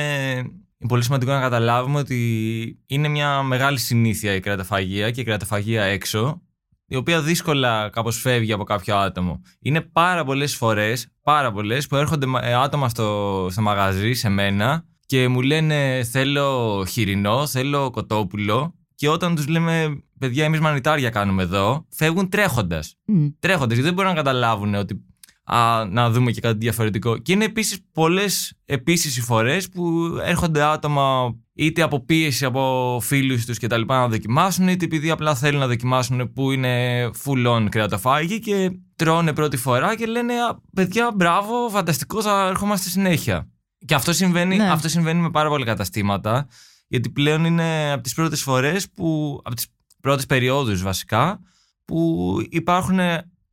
είναι 0.79 0.89
πολύ 0.89 1.03
σημαντικό 1.03 1.33
να 1.33 1.41
καταλάβουμε 1.41 1.99
ότι 1.99 2.83
είναι 2.87 3.09
μια 3.09 3.43
μεγάλη 3.43 3.79
συνήθεια 3.79 4.35
η 4.35 4.41
κραταφαγία 4.41 5.11
και 5.11 5.21
η 5.21 5.25
κραταφαγία 5.25 5.83
έξω, 5.83 6.43
η 6.87 6.97
οποία 6.97 7.23
δύσκολα 7.23 7.91
κάπως 7.93 8.21
φεύγει 8.21 8.53
από 8.53 8.65
κάποιο 8.65 8.97
άτομο. 8.97 9.41
Είναι 9.61 9.81
πάρα 9.81 10.25
πολλές 10.25 10.57
φορές, 10.57 11.09
πάρα 11.23 11.53
πολλές, 11.53 11.87
που 11.87 11.97
έρχονται 11.97 12.27
ε, 12.43 12.55
άτομα 12.55 12.89
στο, 12.89 13.49
στο 13.51 13.63
μαγαζί 13.63 14.13
σε 14.13 14.29
μένα 14.29 14.85
και 15.07 15.29
μου 15.29 15.41
λένε 15.41 16.03
θέλω 16.11 16.85
χοιρινό, 16.89 17.47
θέλω 17.47 17.91
κοτόπουλο 17.91 18.75
και 18.95 19.09
όταν 19.09 19.35
τους 19.35 19.49
λέμε 19.49 20.03
παιδιά 20.19 20.45
εμείς 20.45 20.61
μανιτάρια 20.61 21.11
κάνουμε 21.11 21.43
εδώ, 21.43 21.87
φεύγουν 21.91 22.29
τρέχοντας. 22.29 22.95
Mm. 23.13 23.33
Τρέχοντας 23.39 23.69
γιατί 23.73 23.83
δεν 23.83 23.95
μπορούν 23.95 24.11
να 24.11 24.17
καταλάβουν 24.17 24.75
ότι 24.75 25.05
α, 25.49 25.85
να 25.91 26.11
δούμε 26.11 26.31
και 26.31 26.41
κάτι 26.41 26.59
διαφορετικό. 26.59 27.19
Και 27.19 27.33
είναι 27.33 27.45
επίσης 27.45 27.79
πολλές 27.93 28.53
επίσης 28.65 29.17
οι 29.17 29.21
φορές 29.21 29.69
που 29.69 30.17
έρχονται 30.23 30.63
άτομα 30.63 31.35
είτε 31.55 31.83
από 31.83 32.05
πίεση 32.05 32.45
από 32.45 32.99
φίλους 33.03 33.45
τους 33.45 33.59
κτλ. 33.59 33.81
να 33.87 34.09
δοκιμάσουν, 34.09 34.69
είτε 34.69 34.85
επειδή 34.85 35.11
απλά 35.11 35.35
θέλουν 35.35 35.61
να 35.61 35.67
δοκιμάσουν 35.67 36.33
που 36.33 36.51
είναι 36.51 37.05
full 37.25 37.47
on 37.47 37.67
κρεατοφάγη 37.71 38.39
και 38.39 38.71
τρώνε 38.97 39.33
πρώτη 39.33 39.57
φορά 39.57 39.97
και 39.97 40.07
λένε 40.07 40.33
Παιδιά, 40.75 41.13
μπράβο, 41.15 41.69
φανταστικό, 41.69 42.23
θα 42.23 42.47
ερχόμαστε 42.49 42.89
συνέχεια. 42.89 43.49
Και 43.87 43.95
αυτό 43.95 44.13
συμβαίνει, 44.13 44.57
ναι. 44.57 44.71
αυτό 44.71 44.89
συμβαίνει 44.89 45.21
με 45.21 45.31
πάρα 45.31 45.49
πολλά 45.49 45.65
καταστήματα, 45.65 46.49
γιατί 46.89 47.11
πλέον 47.11 47.45
είναι 47.45 47.93
από 47.93 48.03
τις 48.03 48.15
πρώτες 48.15 48.43
φορές 48.43 48.91
που. 48.91 49.41
από 49.45 49.55
τις 49.55 49.67
πρώτες 50.01 50.27
περιόδους 50.27 50.83
βασικά, 50.83 51.41
που 51.85 52.37
υπάρχουν 52.49 52.99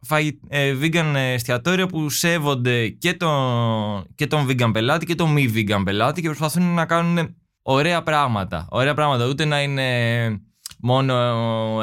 φαγη, 0.05 0.39
ε, 0.47 0.75
vegan 0.81 1.13
εστιατόρια 1.15 1.87
που 1.87 2.09
σέβονται 2.09 2.87
και 2.87 3.13
τον, 3.13 4.05
και 4.15 4.27
τον 4.27 4.47
vegan 4.49 4.69
πελάτη 4.73 5.05
και 5.05 5.15
τον 5.15 5.31
μη 5.31 5.53
vegan 5.55 5.81
πελάτη 5.85 6.21
και 6.21 6.27
προσπαθούν 6.27 6.73
να 6.73 6.85
κάνουν 6.85 7.35
ωραία 7.61 8.03
πράγματα. 8.03 8.67
Ωραία 8.69 8.93
πράγματα. 8.93 9.27
Ούτε 9.27 9.45
να 9.45 9.61
είναι 9.61 9.85
μόνο 10.85 11.13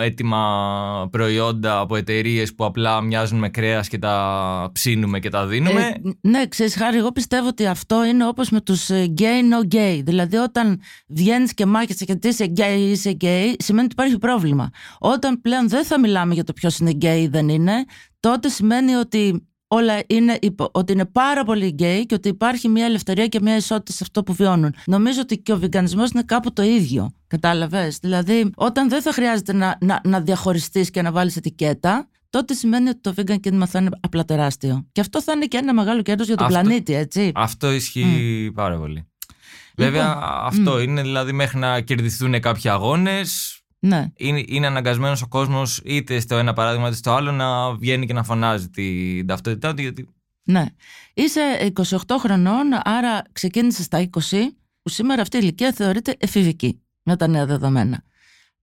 έτοιμα 0.00 1.08
προϊόντα 1.10 1.78
από 1.78 1.96
εταιρείες 1.96 2.54
που 2.54 2.64
απλά 2.64 3.00
μοιάζουν 3.00 3.38
με 3.38 3.48
κρέας 3.48 3.88
και 3.88 3.98
τα 3.98 4.70
ψήνουμε 4.72 5.18
και 5.18 5.28
τα 5.28 5.46
δίνουμε. 5.46 5.80
Ε, 5.80 6.28
ναι, 6.28 6.46
ξέρεις 6.46 6.76
Χάρη, 6.76 6.96
εγώ 6.96 7.12
πιστεύω 7.12 7.48
ότι 7.48 7.66
αυτό 7.66 8.04
είναι 8.04 8.26
όπως 8.26 8.50
με 8.50 8.60
τους 8.60 8.90
ε, 8.90 9.14
gay 9.18 9.22
no 9.22 9.74
gay. 9.74 10.00
Δηλαδή 10.04 10.36
όταν 10.36 10.80
βγαίνεις 11.06 11.54
και 11.54 11.66
μάχεσαι 11.66 12.04
και 12.04 12.18
είσαι 12.22 12.52
gay 12.56 12.76
ή 12.78 12.90
είσαι 12.90 13.16
gay, 13.20 13.54
σημαίνει 13.58 13.84
ότι 13.84 13.92
υπάρχει 13.92 14.18
πρόβλημα. 14.18 14.70
Όταν 14.98 15.40
πλέον 15.40 15.68
δεν 15.68 15.84
θα 15.84 16.00
μιλάμε 16.00 16.34
για 16.34 16.44
το 16.44 16.52
ποιος 16.52 16.78
είναι 16.78 16.92
gay 17.00 17.18
ή 17.20 17.26
δεν 17.26 17.48
είναι, 17.48 17.84
τότε 18.20 18.48
σημαίνει 18.48 18.94
ότι 18.94 19.46
όλα 19.72 20.02
είναι, 20.06 20.38
ότι 20.72 20.92
είναι 20.92 21.04
πάρα 21.04 21.44
πολύ 21.44 21.66
γκέι 21.66 22.06
και 22.06 22.14
ότι 22.14 22.28
υπάρχει 22.28 22.68
μια 22.68 22.84
ελευθερία 22.84 23.26
και 23.26 23.38
μια 23.42 23.56
ισότητα 23.56 23.92
σε 23.92 23.98
αυτό 24.02 24.22
που 24.22 24.32
βιώνουν. 24.32 24.74
Νομίζω 24.86 25.20
ότι 25.20 25.38
και 25.38 25.52
ο 25.52 25.58
βιγκανισμός 25.58 26.10
είναι 26.10 26.22
κάπου 26.22 26.52
το 26.52 26.62
ίδιο. 26.62 27.10
Κατάλαβες; 27.26 27.98
Δηλαδή, 27.98 28.50
όταν 28.54 28.88
δεν 28.88 29.02
θα 29.02 29.12
χρειάζεται 29.12 29.52
να, 29.52 29.78
να, 29.80 30.00
να 30.04 30.20
διαχωριστείς 30.20 30.90
και 30.90 31.02
να 31.02 31.12
βάλεις 31.12 31.36
ετικέτα, 31.36 32.08
τότε 32.30 32.54
σημαίνει 32.54 32.88
ότι 32.88 33.00
το 33.00 33.14
vegan 33.16 33.40
κίνημα 33.40 33.66
θα 33.66 33.78
είναι 33.78 33.90
απλά 34.00 34.24
τεράστιο. 34.24 34.86
Και 34.92 35.00
αυτό 35.00 35.22
θα 35.22 35.32
είναι 35.32 35.46
και 35.46 35.56
ένα 35.56 35.74
μεγάλο 35.74 36.02
κέρδος 36.02 36.26
για 36.26 36.36
τον 36.36 36.46
Αυτό- 36.46 36.60
πλανήτη, 36.60 36.94
έτσι. 36.94 37.32
Αυτό 37.34 37.72
ισχύει 37.72 38.50
πάρα 38.54 38.78
πολύ. 38.78 39.06
Λοιπόν, 39.76 39.92
Βέβαια, 39.92 40.18
αυτό 40.42 40.80
είναι 40.80 41.02
δηλαδή 41.02 41.32
μέχρι 41.32 41.58
να 41.58 41.80
κερδιθούν 41.80 42.40
κάποιοι 42.40 42.70
αγώνες. 42.70 43.61
Ναι. 43.86 44.06
Είναι, 44.16 44.44
είναι 44.46 44.66
αναγκασμένος 44.66 45.22
ο 45.22 45.28
κόσμος 45.28 45.80
είτε 45.84 46.20
στο 46.20 46.36
ένα 46.36 46.52
παράδειγμα 46.52 46.86
είτε 46.86 46.96
στο 46.96 47.12
άλλο 47.12 47.32
να 47.32 47.74
βγαίνει 47.74 48.06
και 48.06 48.12
να 48.12 48.22
φωνάζει 48.22 48.68
την 48.68 49.26
ταυτότητά 49.26 49.74
του. 49.74 49.82
Γιατί 49.82 50.08
Ναι. 50.42 50.64
Είσαι 51.14 51.72
28 51.90 51.96
χρονών, 52.18 52.66
άρα 52.84 53.22
ξεκίνησες 53.32 53.84
στα 53.84 54.08
20, 54.10 54.10
που 54.82 54.88
σήμερα 54.88 55.22
αυτή 55.22 55.36
η 55.36 55.40
ηλικία 55.42 55.72
θεωρείται 55.72 56.16
εφηβική 56.18 56.82
με 57.02 57.16
τα 57.16 57.26
νέα 57.26 57.46
δεδομένα. 57.46 58.02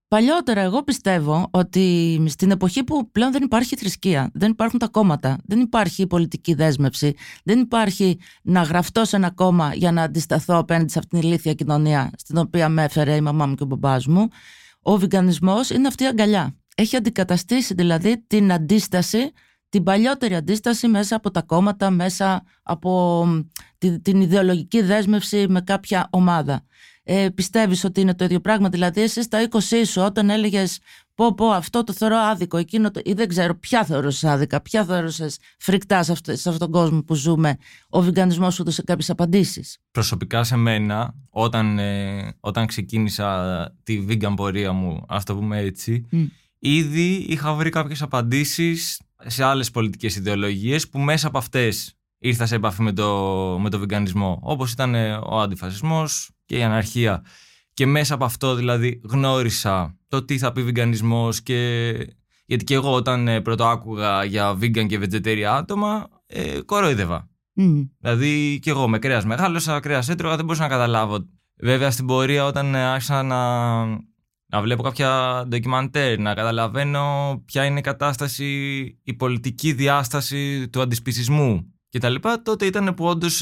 Παλιότερα, 0.08 0.62
εγώ 0.62 0.84
πιστεύω 0.84 1.48
ότι 1.52 2.24
στην 2.28 2.52
εποχή 2.52 2.84
που 2.84 3.12
πλέον 3.12 3.32
δεν 3.32 3.44
υπάρχει 3.44 3.76
θρησκεία, 3.76 4.30
δεν 4.34 4.52
υπάρχουν 4.52 4.80
τα 4.80 4.88
κόμματα, 4.88 5.38
δεν 5.46 5.60
υπάρχει 5.60 6.08
πολιτική 6.08 6.54
δέσμευση, 6.54 7.14
δεν 7.44 7.60
υπάρχει 7.60 8.20
να 8.42 8.62
γραφτώ 8.62 9.06
σε 9.06 9.16
ένα 9.16 9.32
κόμμα 9.32 9.74
για 9.74 9.92
να 9.92 10.02
αντισταθώ 10.02 10.58
απέναντι 10.58 10.92
σε 10.92 11.00
αυτήν 11.00 11.20
την 11.20 11.30
ηλίθια 11.30 11.54
κοινωνία 11.54 12.12
στην 12.18 12.38
οποία 12.38 12.70
με 12.70 12.84
έφερε 12.84 13.16
η 13.16 13.22
μαμά 13.22 13.46
μου 13.46 13.56
και 13.56 13.64
ο 13.64 13.66
μπαμπάς 13.66 14.08
μου, 14.08 14.28
ο 14.82 14.98
βιγκανισμός 14.98 15.70
είναι 15.70 15.88
αυτή 15.88 16.04
η 16.04 16.08
αγκαλιά. 16.08 16.56
Έχει 16.76 16.96
αντικαταστήσει 16.96 17.74
δηλαδή 17.74 18.24
την 18.28 18.52
αντίσταση 18.52 19.32
την 19.70 19.84
παλιότερη 19.84 20.36
αντίσταση 20.36 20.88
μέσα 20.88 21.16
από 21.16 21.32
τα 21.32 21.42
κόμματα, 21.42 21.90
μέσα 21.90 22.44
από 22.64 23.24
μ, 23.26 23.40
τη- 23.78 24.00
την 24.02 24.22
ιδεολογική 24.22 24.82
δέσμευση 24.82 25.46
με 25.50 25.62
κάποια 25.62 26.08
ομάδα. 26.12 26.66
Ε, 27.04 27.30
πιστεύεις 27.36 27.84
ότι 27.84 28.02
είναι 28.02 28.16
το 28.16 28.24
ίδιο 28.24 28.40
πράγμα, 28.40 28.70
δηλαδή 28.70 29.02
εσύ 29.02 29.22
στα 29.22 29.48
20 29.50 29.86
σου 29.86 30.02
όταν 30.02 30.30
έλεγες 30.30 30.80
πω 31.20 31.34
πω 31.34 31.50
αυτό 31.50 31.84
το 31.84 31.94
θεωρώ 31.94 32.18
άδικο, 32.18 32.58
εκείνο 32.58 32.92
το, 32.92 33.02
ή 33.04 33.14
δεν 33.14 33.28
ξέρω 33.28 33.56
ποια 33.56 33.86
θεωρούσες 33.86 34.24
άδικα, 34.24 34.62
ποια 34.62 34.86
θεωρούσες 34.86 35.38
φρικτά 35.60 36.04
σε, 36.04 36.12
αυτό, 36.12 36.36
σε 36.36 36.50
αυτόν 36.50 36.72
τον 36.72 36.82
κόσμο 36.82 37.04
που 37.04 37.14
ζούμε, 37.14 37.58
ο 37.90 38.02
βιγκανισμός 38.02 38.54
σου 38.54 38.62
έδωσε 38.62 38.82
κάποιες 38.82 39.10
απαντήσεις; 39.10 39.78
προσωπικά 39.92 40.44
σε 40.44 40.56
μένα, 40.56 41.16
όταν, 41.30 41.80
ε, 41.80 42.34
όταν 42.40 42.66
ξεκίνησα 42.66 43.78
τη 43.84 44.06
vegan 44.10 44.34
πορεία 44.36 44.72
μου, 44.72 45.04
ας 45.08 45.24
το 45.24 45.36
πούμε 45.36 45.60
έτσι, 45.60 46.06
Μμ. 46.12 46.26
ήδη 46.60 47.14
είχα 47.14 47.54
βρει 47.54 47.70
κάποιες 47.70 48.02
απαντήσεις 48.02 49.02
σε 49.26 49.44
άλλες 49.44 49.72
πολιτικές 49.72 50.16
ιδεολογίες 50.16 50.90
που 50.90 51.00
μέσα 51.00 51.28
από 51.28 51.38
αυτές 51.38 51.94
ήρθα 52.18 52.46
σε 52.46 52.56
επαφή 52.56 52.82
με 52.82 52.94
το, 52.94 53.08
με 53.62 53.70
το 53.70 53.80
βιγκανισμό. 53.80 54.40
Όπως 54.42 54.72
ήταν 54.72 54.96
ε, 54.96 55.20
ο 55.24 55.40
αντιφασισμός 55.40 56.32
και 56.46 56.58
η 56.58 56.64
αναρχία. 56.64 57.24
Και 57.80 57.86
μέσα 57.86 58.14
από 58.14 58.26
αυτό 58.26 58.56
δηλαδή 58.56 59.02
γνώρισα 59.10 59.98
το 60.08 60.26
τι 60.26 60.38
θα 60.38 60.52
πει 60.52 60.64
βιγκανισμός 60.64 61.42
και... 61.42 61.92
Γιατί 62.46 62.64
και 62.64 62.74
εγώ 62.74 62.94
όταν 62.94 63.28
ε, 63.28 63.42
πρώτο 63.42 63.66
άκουγα 63.66 64.24
για 64.24 64.52
vegan 64.52 64.86
και 64.88 65.00
vegetarian 65.02 65.42
άτομα, 65.42 66.08
ε, 66.26 66.60
κορόιδευα. 66.66 67.30
Μμ. 67.54 67.82
Δηλαδή 68.00 68.60
και 68.62 68.70
εγώ 68.70 68.88
με 68.88 69.00
κρέας 69.00 69.26
μεγάλωσα, 69.26 69.80
κρέας 69.80 70.10
έτρωγα, 70.10 70.36
δεν 70.36 70.46
μπορούσα 70.46 70.64
να 70.64 70.70
καταλάβω. 70.70 71.18
Βέβαια 71.58 71.92
στην 71.92 72.06
πορεία 72.06 72.46
όταν 72.46 72.76
ε, 72.76 72.86
άρχισα 72.86 73.24
να, 73.24 73.86
να 74.46 74.62
βλέπω 74.62 74.84
κάποια 74.84 75.44
ντοκιμαντέρ, 75.48 76.20
να 76.20 76.34
καταλαβαίνω 76.34 77.36
ποια 77.46 77.66
είναι 77.66 77.80
η 77.80 77.84
κατάσταση, 77.84 78.46
η 79.04 79.14
πολιτική 79.14 79.74
διάσταση 79.74 80.70
του 80.70 80.82
αντισπισισμού 80.82 81.74
κτλ. 81.92 82.16
Τότε 82.44 82.66
ήταν 82.66 82.94
που 82.94 83.06
όντως 83.06 83.42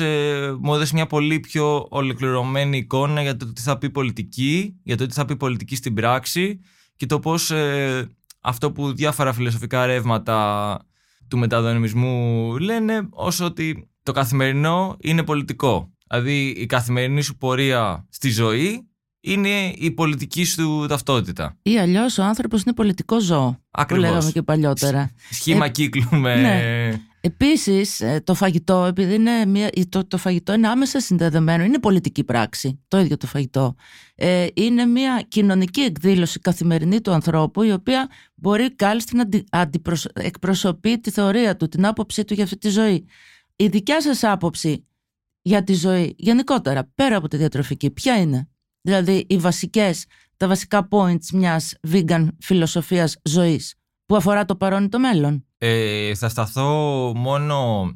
μου 0.60 0.74
έδωσε 0.76 0.94
μια 0.94 1.08
πολύ 1.08 1.40
πιο 1.40 1.88
ολοκληρωμένη 1.90 2.78
εικόνα 2.78 3.22
για 3.22 3.38
το 3.38 3.54
τι 3.54 3.62
θα 3.62 3.78
πει 3.78 3.90
πολιτική, 3.90 4.80
για 4.84 4.98
το 4.98 5.06
τι 5.06 5.14
θα 5.14 5.26
πει 5.26 5.38
πολιτική 5.38 5.76
στην 5.76 5.94
πράξη 5.94 6.60
και 6.96 7.06
το 7.06 7.20
πώς 7.20 7.52
ε, 7.52 8.08
αυτό 8.42 8.72
που 8.72 8.94
διάφορα 8.94 9.34
φιλοσοφικά 9.34 9.86
ρεύματα 9.86 10.80
του 11.28 11.38
μεταδονημισμού 11.38 12.56
λένε 12.58 13.08
όσο 13.10 13.46
ότι 13.46 13.90
το 14.04 14.12
καθημερινό 14.12 14.98
είναι 15.02 15.24
πολιτικό. 15.24 15.92
Δηλαδή 16.08 16.48
η 16.48 16.66
καθημερινή 16.66 17.22
σου 17.22 17.38
πορεία 17.38 18.06
στη 18.10 18.30
ζωή 18.30 18.88
είναι 19.20 19.74
η 19.76 19.92
πολιτική 19.92 20.44
σου 20.44 20.86
ταυτότητα. 20.88 21.58
Ή 21.62 21.80
αλλιώς 21.80 22.18
ο 22.18 22.24
άνθρωπος 22.24 22.62
είναι 22.62 22.74
πολιτικό 22.74 23.20
ζώο, 23.22 23.58
Ακριβώς. 23.72 24.06
που 24.06 24.12
λέγαμε 24.12 24.32
και 24.32 24.42
παλιότερα. 24.42 25.12
Σχήμα 25.30 25.66
Ε, 25.66 25.70
κύκλου 25.70 26.20
με... 26.20 26.36
ναι. 26.36 26.92
Επίσης 27.28 28.02
ε, 28.02 28.22
το 28.24 28.34
φαγητό, 28.34 28.84
επειδή 28.86 29.14
είναι 29.14 29.46
μια, 29.46 29.70
το, 29.90 30.06
το 30.08 30.18
φαγητό 30.18 30.54
είναι 30.54 30.68
άμεσα 30.68 31.00
συνδεδεμένο, 31.00 31.64
είναι 31.64 31.80
πολιτική 31.80 32.24
πράξη, 32.24 32.80
το 32.88 32.98
ίδιο 32.98 33.18
το 33.18 33.28
φαγητό. 33.28 33.76
Ε, 34.16 34.48
είναι 34.54 34.86
μια 34.86 35.26
κοινωνική 35.28 35.82
εκδήλωση 35.82 36.40
καθημερινή 36.40 37.02
του 37.02 37.12
ανθρώπου, 37.12 37.64
η 37.64 37.72
οποία 37.72 38.10
μπορεί 38.36 38.76
κάλλιστα 38.76 39.16
να 39.16 39.22
αντι, 39.22 39.44
αντιπροσ- 39.50 40.20
εκπροσωπεί 40.20 41.00
τη 41.00 41.12
θεωρία 41.12 41.56
του, 41.56 41.68
την 41.68 41.86
άποψή 41.86 42.26
του 42.26 42.34
για 42.34 42.44
αυτή 42.44 42.58
τη 42.58 42.70
ζωή. 42.70 43.06
Η 43.56 43.68
δικιά 43.68 44.02
σας 44.02 44.24
άποψη 44.24 44.86
για 45.42 45.64
τη 45.64 45.74
ζωή, 45.74 46.16
γενικότερα, 46.18 46.92
πέρα 46.96 47.18
από 47.18 47.28
τη 47.28 47.38
διατροφική, 47.38 47.90
ποια 47.90 48.20
είναι; 48.22 48.50
Δηλαδή, 48.82 49.26
οι 49.30 49.38
βασικές, 49.38 50.06
τα 50.38 50.48
βασικά 50.48 50.88
points 50.92 51.26
μιας 51.34 51.76
vegan 51.88 52.28
φιλοσοφίας 52.40 53.18
ζωής, 53.24 53.76
που 54.06 54.16
αφορά 54.16 54.46
το 54.46 54.56
παρόν 54.56 54.84
ή 54.84 54.90
το 54.90 55.00
μέλλον; 55.00 55.47
Ε, 55.58 56.16
θα 56.16 56.30
σταθώ 56.30 56.72
μόνο 57.16 57.90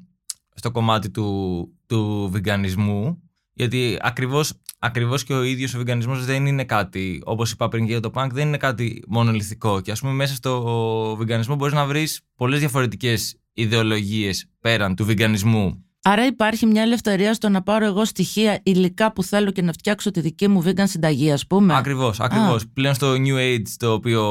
στο 0.56 0.72
κομμάτι 0.72 1.10
του, 1.10 1.68
του 1.86 2.30
βιγκανισμού 2.32 3.22
γιατί 3.54 3.98
ακριβώς, 4.02 4.54
ακριβώς 4.80 5.24
και 5.24 5.34
ο 5.34 5.44
ίδιος 5.44 5.74
ο 5.74 5.78
βιγκανισμός 5.78 6.26
δεν 6.26 6.46
είναι 6.46 6.64
κάτι 6.64 7.22
όπως 7.26 7.52
είπα 7.52 7.68
πριν 7.68 7.86
και 7.86 7.92
για 7.92 8.00
το 8.00 8.12
punk 8.14 8.28
δεν 8.32 8.48
είναι 8.48 8.58
κάτι 8.58 9.04
μονολυθικό. 9.08 9.82
Και 9.82 9.92
ας 9.92 10.00
πούμε 10.00 10.14
μέσα 10.14 10.36
στο 10.36 11.16
βιγκανισμό 11.18 11.56
μπορείς 11.56 11.74
να 11.74 11.86
βρεις 11.86 12.22
πολλές 12.36 12.60
διαφορετικές 12.60 13.36
ιδεολογίες 13.54 14.46
πέραν 14.60 14.96
του 14.96 15.06
βιγκανισμού 15.06 15.86
Άρα 16.04 16.26
υπάρχει 16.26 16.66
μια 16.66 16.82
ελευθερία 16.82 17.34
στο 17.34 17.50
να 17.50 17.62
πάρω 17.62 17.86
εγώ 17.86 18.06
στοιχεία 18.06 18.60
υλικά 18.64 19.14
που 19.14 19.24
θέλω 19.24 19.52
και 19.52 19.62
να 19.62 19.72
φτιάξω 19.72 20.12
τη 20.12 20.20
δική 20.20 20.48
μου 20.48 20.64
vegan 20.66 20.84
συνταγή, 20.84 21.32
ας 21.32 21.48
πούμε. 21.48 21.76
Ακριβώς, 21.78 22.20
ακριβώς. 22.20 22.68
Πλέον 22.74 22.94
στο 22.94 23.12
New 23.14 23.36
Age 23.38 23.68
το 23.78 23.92
οποίο 23.94 24.24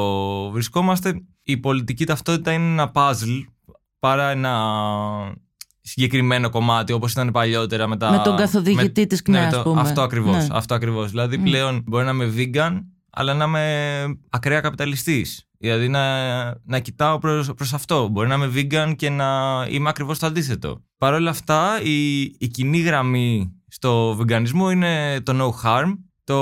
βρισκόμαστε 0.53 1.23
η 1.43 1.57
πολιτική 1.57 2.07
ταυτότητα 2.07 2.53
είναι 2.53 2.65
ένα 2.65 2.91
puzzle 2.95 3.45
παρά 3.99 4.31
ένα 4.31 4.55
συγκεκριμένο 5.81 6.51
κομμάτι 6.51 6.93
όπως 6.93 7.13
ήταν 7.13 7.31
παλιότερα 7.31 7.87
με 7.87 7.97
τα... 7.97 8.11
Με 8.11 8.19
τον 8.25 8.37
καθοδηγητή 8.37 9.07
της 9.07 9.23
ΚΝΕ, 9.23 9.39
ναι, 9.41 9.47
ας 9.47 9.53
το- 9.55 9.63
πούμε. 9.63 9.81
Αυτό 9.81 10.03
ακριβώς, 10.03 10.37
Ναι. 10.37 10.47
αυτό 10.51 10.75
ακριβώς. 10.75 11.11
Δηλαδή 11.11 11.37
Μμ. 11.39 11.43
πλέον 11.43 11.83
μπορεί 11.87 12.05
να 12.05 12.11
είμαι 12.11 12.33
vegan 12.37 12.79
αλλά 13.11 13.35
να 13.35 13.45
είμαι 13.45 14.05
ακραία 14.31 14.61
καπιταλιστής. 14.61 15.45
Δηλαδή 15.63 15.89
να, 15.89 16.45
να 16.65 16.79
κοιτάω 16.79 17.19
προς, 17.19 17.55
προς 17.55 17.73
αυτό. 17.73 18.09
Μπορεί 18.09 18.29
να 18.29 18.35
είμαι 18.35 18.53
vegan 18.55 18.95
και 18.97 19.11
να 19.11 19.27
είμαι 19.71 19.89
ακριβώς 19.89 20.19
το 20.19 20.27
αντίθετο. 20.27 20.85
Παρ' 20.99 21.15
όλα 21.15 21.31
αυτά 21.31 21.81
η, 21.83 22.21
η 22.21 22.49
κοινή 22.51 22.79
γραμμή 22.79 23.53
στο 23.69 24.15
βιγκανισμό 24.17 24.71
είναι 24.71 25.21
το 25.21 25.33
no 25.63 25.67
harm. 25.67 25.99
Το 26.25 26.37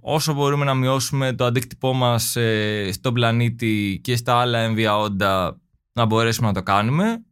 όσο 0.00 0.32
μπορούμε 0.32 0.64
να 0.64 0.74
μειώσουμε 0.74 1.32
το 1.32 1.44
αντίκτυπό 1.44 1.92
μας 1.92 2.36
ε, 2.36 2.90
στον 2.92 3.14
πλανήτη 3.14 4.00
και 4.02 4.16
στα 4.16 4.34
άλλα 4.34 4.58
έμβια 4.58 4.96
όντα 4.96 5.60
να 5.92 6.04
μπορέσουμε 6.04 6.46
να 6.46 6.54
το 6.54 6.62
κάνουμε. 6.62 7.24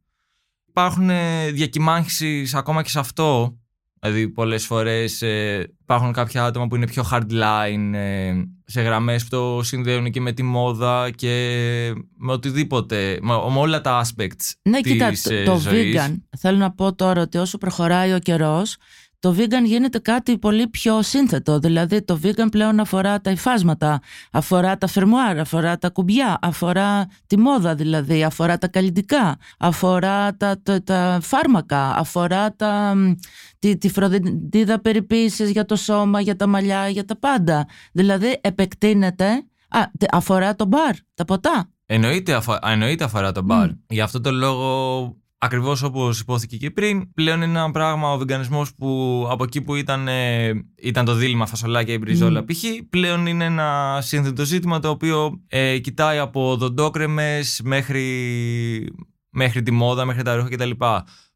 Υπάρχουν 0.69 1.11
ε, 1.11 1.50
διακυμάνσεις 1.50 2.55
ακόμα 2.55 2.83
και 2.83 2.88
σε 2.88 2.99
αυτό. 2.99 3.59
Δηλαδή 4.00 4.29
πολλές 4.29 4.67
φορές 4.67 5.23
ε, 5.23 5.67
υπάρχουν 5.83 6.12
κάποια 6.12 6.45
άτομα 6.45 6.67
που 6.67 6.76
είναι 6.76 6.87
πιο 6.87 7.05
hardline 7.11 7.93
ε, 7.95 8.33
σε 8.65 8.81
γραμμές 8.81 9.23
που 9.23 9.29
το 9.29 9.62
συνδέουν 9.62 10.11
και 10.11 10.21
με 10.21 10.33
τη 10.33 10.43
μόδα 10.43 11.11
και 11.11 11.93
με 12.17 12.33
οτιδήποτε, 12.33 13.19
με, 13.23 13.33
με 13.53 13.59
όλα 13.59 13.81
τα 13.81 14.05
aspects 14.05 14.50
Ναι, 14.62 14.81
της 14.81 14.93
κοίτα, 14.93 15.07
ε, 15.07 15.45
το, 15.45 15.53
το 15.53 15.59
ζωής. 15.59 15.97
vegan, 15.97 16.15
θέλω 16.38 16.59
να 16.59 16.71
πω 16.73 16.95
τώρα 16.95 17.21
ότι 17.23 17.38
όσο 17.38 17.59
προχωράει 17.59 18.12
ο 18.12 18.19
καιρός, 18.19 18.76
το 19.19 19.35
vegan 19.39 19.65
γίνεται 19.65 19.99
κάτι 19.99 20.39
πολύ 20.39 20.69
πιο 20.69 21.03
σύνθετο. 21.03 21.59
Δηλαδή 21.59 22.03
το 22.03 22.21
vegan 22.23 22.47
πλέον 22.51 22.81
αφορά 22.81 23.21
τα 23.21 23.31
υφάσματα, 23.31 24.01
αφορά 24.33 24.79
τα 24.79 24.87
φερμουάρ, 24.87 25.39
αφορά 25.39 25.79
τα 25.79 25.91
κουμπιά, 25.91 26.39
αφορά 26.43 27.07
τη 27.27 27.39
μόδα 27.39 27.75
δηλαδή, 27.75 28.25
αφορά 28.25 28.59
τα 28.59 28.69
καλλιτικά, 28.69 29.37
αφορά 29.59 30.37
τα, 30.37 30.61
τα, 30.63 30.83
τα 30.83 31.19
φάρμακα, 31.23 31.95
αφορά 31.97 32.55
τα, 32.57 32.93
μ, 32.97 33.13
τη, 33.59 33.79
τη 33.79 33.89
φροντίδα 33.89 34.81
περιποίησης 34.81 35.51
για 35.51 35.65
το 35.65 35.77
σώμα, 35.77 36.21
για 36.21 36.37
τα 36.37 36.47
μαλλιά, 36.47 36.89
για 36.89 37.05
τα 37.05 37.19
πάντα. 37.19 37.67
Δηλαδή 37.93 38.39
επεκτείνεται 38.41 39.45
Α, 39.69 39.81
τε- 39.99 40.15
αφορά 40.15 40.55
το 40.57 40.65
μπαρ, 40.65 40.95
τα 41.15 41.25
ποτά. 41.25 41.71
Εννοείται, 41.87 42.33
αφο- 42.35 42.59
εννοείται 42.63 43.05
αφορά 43.05 43.33
τον 43.33 43.45
μπαρ. 43.45 43.69
Μμ. 43.69 43.73
Γι' 43.89 44.01
αυτό 44.01 44.21
το 44.21 44.31
λόγο, 44.31 45.17
ακριβώς 45.47 45.83
όπως 45.83 46.21
υπόθηκε 46.21 46.57
και 46.57 46.71
πριν, 46.71 47.12
πλέον 47.12 47.43
είναι 47.43 47.59
ένα 47.59 47.71
πράγμα 47.71 48.12
ο 48.12 48.19
βιγκανισμό 48.19 48.67
που 48.79 49.26
από 49.31 49.45
εκεί 49.45 49.62
που 49.62 49.75
ήταν, 49.75 50.09
ε, 50.09 50.50
ήταν 50.83 51.05
το 51.05 51.15
δίλημα 51.15 51.47
φασολάκια 51.47 51.95
ή 51.95 51.99
μπριζόλα 51.99 52.41
Μμ. 52.41 52.45
π.χ., 52.45 52.65
πλέον 52.91 53.26
είναι 53.26 53.45
ένα 53.45 53.99
σύνθετο 54.03 54.45
ζήτημα 54.45 54.81
το 54.81 54.88
οποίο 54.88 55.41
ε, 55.49 55.79
κοιτάει 55.79 56.19
από 56.19 56.57
δοντόκρεμες 56.57 57.61
μέχρι, 57.65 58.93
μέχρι 59.31 59.62
τη 59.62 59.71
μόδα, 59.71 60.05
μέχρι 60.05 60.23
τα 60.23 60.35
ρούχα 60.35 60.49
κτλ. 60.49 60.71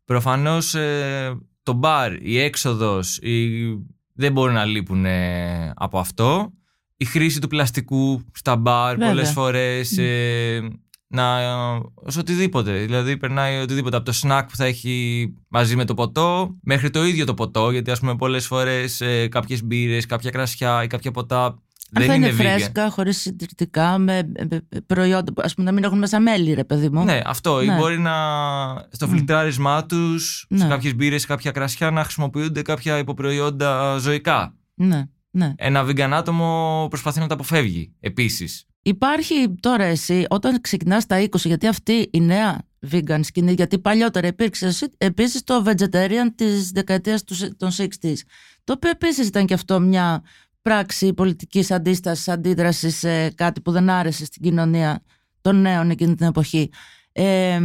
Προφανώς 0.05 0.75
ε, 0.75 1.39
το 1.63 1.73
μπαρ, 1.73 2.13
η 2.23 2.39
έξοδος, 2.39 3.19
δεν 4.13 4.33
μπορεί 4.33 4.53
να 4.53 4.65
λείπουν 4.65 5.05
ε, 5.05 5.73
από 5.77 5.99
αυτό. 5.99 6.53
Η 6.97 7.05
χρήση 7.05 7.41
του 7.41 7.49
πλαστικού 7.49 8.25
στα 8.33 8.57
μπαρ 8.57 8.91
Βέβαια. 8.91 9.09
πολλές 9.09 9.31
φορές 9.31 9.99
ε, 9.99 10.71
να, 11.13 11.39
σε 12.07 12.19
οτιδήποτε. 12.19 12.73
Δηλαδή 12.73 13.17
περνάει 13.17 13.59
οτιδήποτε 13.61 13.97
από 13.97 14.05
το 14.05 14.13
σνακ 14.13 14.49
που 14.49 14.57
θα 14.57 14.65
έχει 14.65 15.27
μαζί 15.49 15.77
με 15.77 15.85
το 15.85 15.95
ποτό 15.95 16.55
μέχρι 16.63 16.91
το 16.91 17.05
ίδιο 17.05 17.25
το 17.27 17.35
ποτό 17.35 17.71
γιατί 17.71 17.91
ας 17.91 18.01
πούμε 18.01 18.17
πολλές 18.17 18.47
φορές 18.47 19.01
ε, 19.01 19.29
κάποιες 19.29 19.65
μπύρες, 19.65 20.07
κάποια 20.07 20.31
κρασιά 20.31 20.83
ή 20.83 20.87
κάποια 20.87 21.11
ποτά 21.11 21.45
Αν 21.45 21.59
δεν 21.93 22.07
θα 22.07 22.15
είναι, 22.15 22.29
vegan. 22.31 22.35
φρέσκα, 22.35 22.91
χωρίς 22.91 23.21
συντηρητικά, 23.21 23.99
με 23.99 24.23
με- 24.39 24.47
με 24.71 24.81
προϊόντα, 24.87 25.33
που, 25.33 25.43
ας 25.45 25.55
πούμε, 25.55 25.67
να 25.67 25.73
μην 25.75 25.85
έχουν 25.85 25.99
μέσα 25.99 26.21
μέλι, 26.21 26.53
ρε 26.55 26.65
παιδί 26.65 26.89
μου. 26.89 27.05
Ναι, 27.05 27.21
αυτό. 27.25 27.63
Ή 27.63 27.67
Ναι. 27.67 27.77
μπορεί 27.77 27.99
να 27.99 28.13
στο 28.91 29.07
Μμ. 29.07 29.11
φιλτράρισμά 29.11 29.87
τους 29.87 30.47
σε 30.51 30.63
Ναι. 30.65 30.69
κάποιες 30.69 30.95
μπύρες, 30.95 31.27
κάποια 31.27 31.51
κρασιά 31.51 31.91
να 31.91 32.03
χρησιμοποιούνται 32.05 32.63
κάποια 32.63 32.99
υποπροϊόντα 32.99 33.97
ζωικά. 33.99 34.55
ναι, 34.75 35.03
ναι. 35.31 35.55
Ένα 35.57 35.85
vegan 35.87 36.11
άτομο 36.13 36.87
προσπαθεί 36.91 37.21
να 37.21 37.27
τα 37.27 37.35
αποφεύγει 37.35 37.93
επίσης. 38.01 38.65
Υπάρχει 38.83 39.55
τώρα 39.61 39.85
εσύ, 39.85 40.25
όταν 40.29 40.61
ξεκινάς 40.61 41.07
τα 41.07 41.21
20, 41.23 41.29
γιατί 41.45 41.67
αυτή 41.67 42.09
η 42.13 42.21
νέα 42.21 42.63
vegan 42.91 43.21
σκηνή, 43.23 43.53
γιατί 43.53 43.79
παλιότερα 43.79 44.27
υπήρξε 44.27 44.73
επίσης 44.99 45.43
το 45.45 45.63
vegetarian 45.67 46.29
της 46.35 46.71
δεκαετίας 46.71 47.25
των 47.57 47.71
60s. 47.77 48.15
Το 48.65 48.73
οποίο 48.73 48.91
επίσης 48.91 49.27
ήταν 49.27 49.47
και 49.47 49.55
αυτό 49.55 49.81
μια 49.81 50.23
πράξη 50.63 51.13
πολιτικής 51.15 51.71
αντίστασης, 51.71 52.29
αντίδρασης 52.29 52.99
σε 52.99 53.31
κάτι 53.31 53.61
που 53.61 53.71
δεν 53.71 53.91
άρεσε 53.91 54.25
στην 54.25 54.43
κοινωνία 54.43 55.03
των 55.41 55.61
νέων 55.61 55.91
εκείνη 55.91 56.15
την 56.15 56.27
εποχή. 56.27 56.71
Ε, 57.13 57.61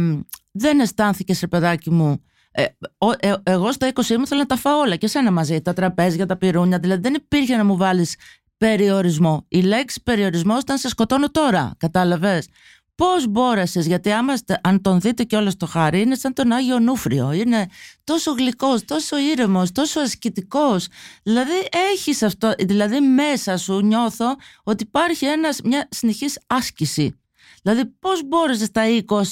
δεν 0.52 0.80
αισθάνθηκε, 0.80 1.34
ρε 1.40 1.46
παιδάκι 1.46 1.90
μου. 1.90 2.22
Ε, 2.50 2.64
ο- 2.98 3.10
ε, 3.28 3.34
εγώ 3.42 3.72
στα 3.72 3.86
20 3.86 4.16
μου 4.16 4.22
ήθελα 4.22 4.40
να 4.40 4.46
τα 4.46 4.56
φάω 4.56 4.78
όλα 4.78 4.96
και 4.96 5.06
σένα 5.06 5.30
μαζί. 5.30 5.60
Τα 5.60 5.72
τραπέζια, 5.72 6.26
τα 6.26 6.36
πυρούνια. 6.36 6.78
Δηλαδή 6.78 7.00
δεν 7.00 7.14
υπήρχε 7.14 7.56
να 7.56 7.64
μου 7.64 7.76
βάλεις 7.76 8.16
περιορισμό. 8.56 9.44
Η 9.48 9.60
λέξη 9.60 10.02
περιορισμός 10.02 10.60
ήταν 10.60 10.78
σε 10.78 10.88
σκοτώνω 10.88 11.30
τώρα. 11.30 11.74
Κατάλαβες; 11.78 12.46
Πώς 12.94 13.26
μπόρεσες, 13.28 13.86
γιατί 13.86 14.12
άμα, 14.12 14.36
στε- 14.36 14.58
αν 14.66 14.80
τον 14.80 15.00
δείτε 15.00 15.22
και 15.24 15.36
όλο 15.36 15.56
το 15.56 15.66
χάρη, 15.66 16.00
είναι 16.00 16.14
σαν 16.14 16.32
τον 16.32 16.52
Άγιο 16.52 16.78
Νούφριο. 16.78 17.32
Είναι 17.32 17.66
τόσο 18.04 18.32
γλυκός, 18.32 18.84
τόσο 18.84 19.18
ήρεμος, 19.18 19.72
τόσο 19.72 20.00
ασκητικός. 20.00 20.86
Δηλαδή 21.22 21.52
έχεις 21.92 22.22
αυτό, 22.22 22.52
δηλαδή 22.58 23.00
μέσα 23.00 23.56
σου 23.56 23.80
νιώθω 23.80 24.26
ότι 24.62 24.82
υπάρχει 24.82 25.24
ένας, 25.26 25.60
μια 25.64 25.88
συνεχής 25.90 26.38
άσκηση. 26.46 27.20
Δηλαδή 27.62 27.84
πώς 27.86 28.22
μπόρεσες 28.26 28.66
στα 28.66 28.82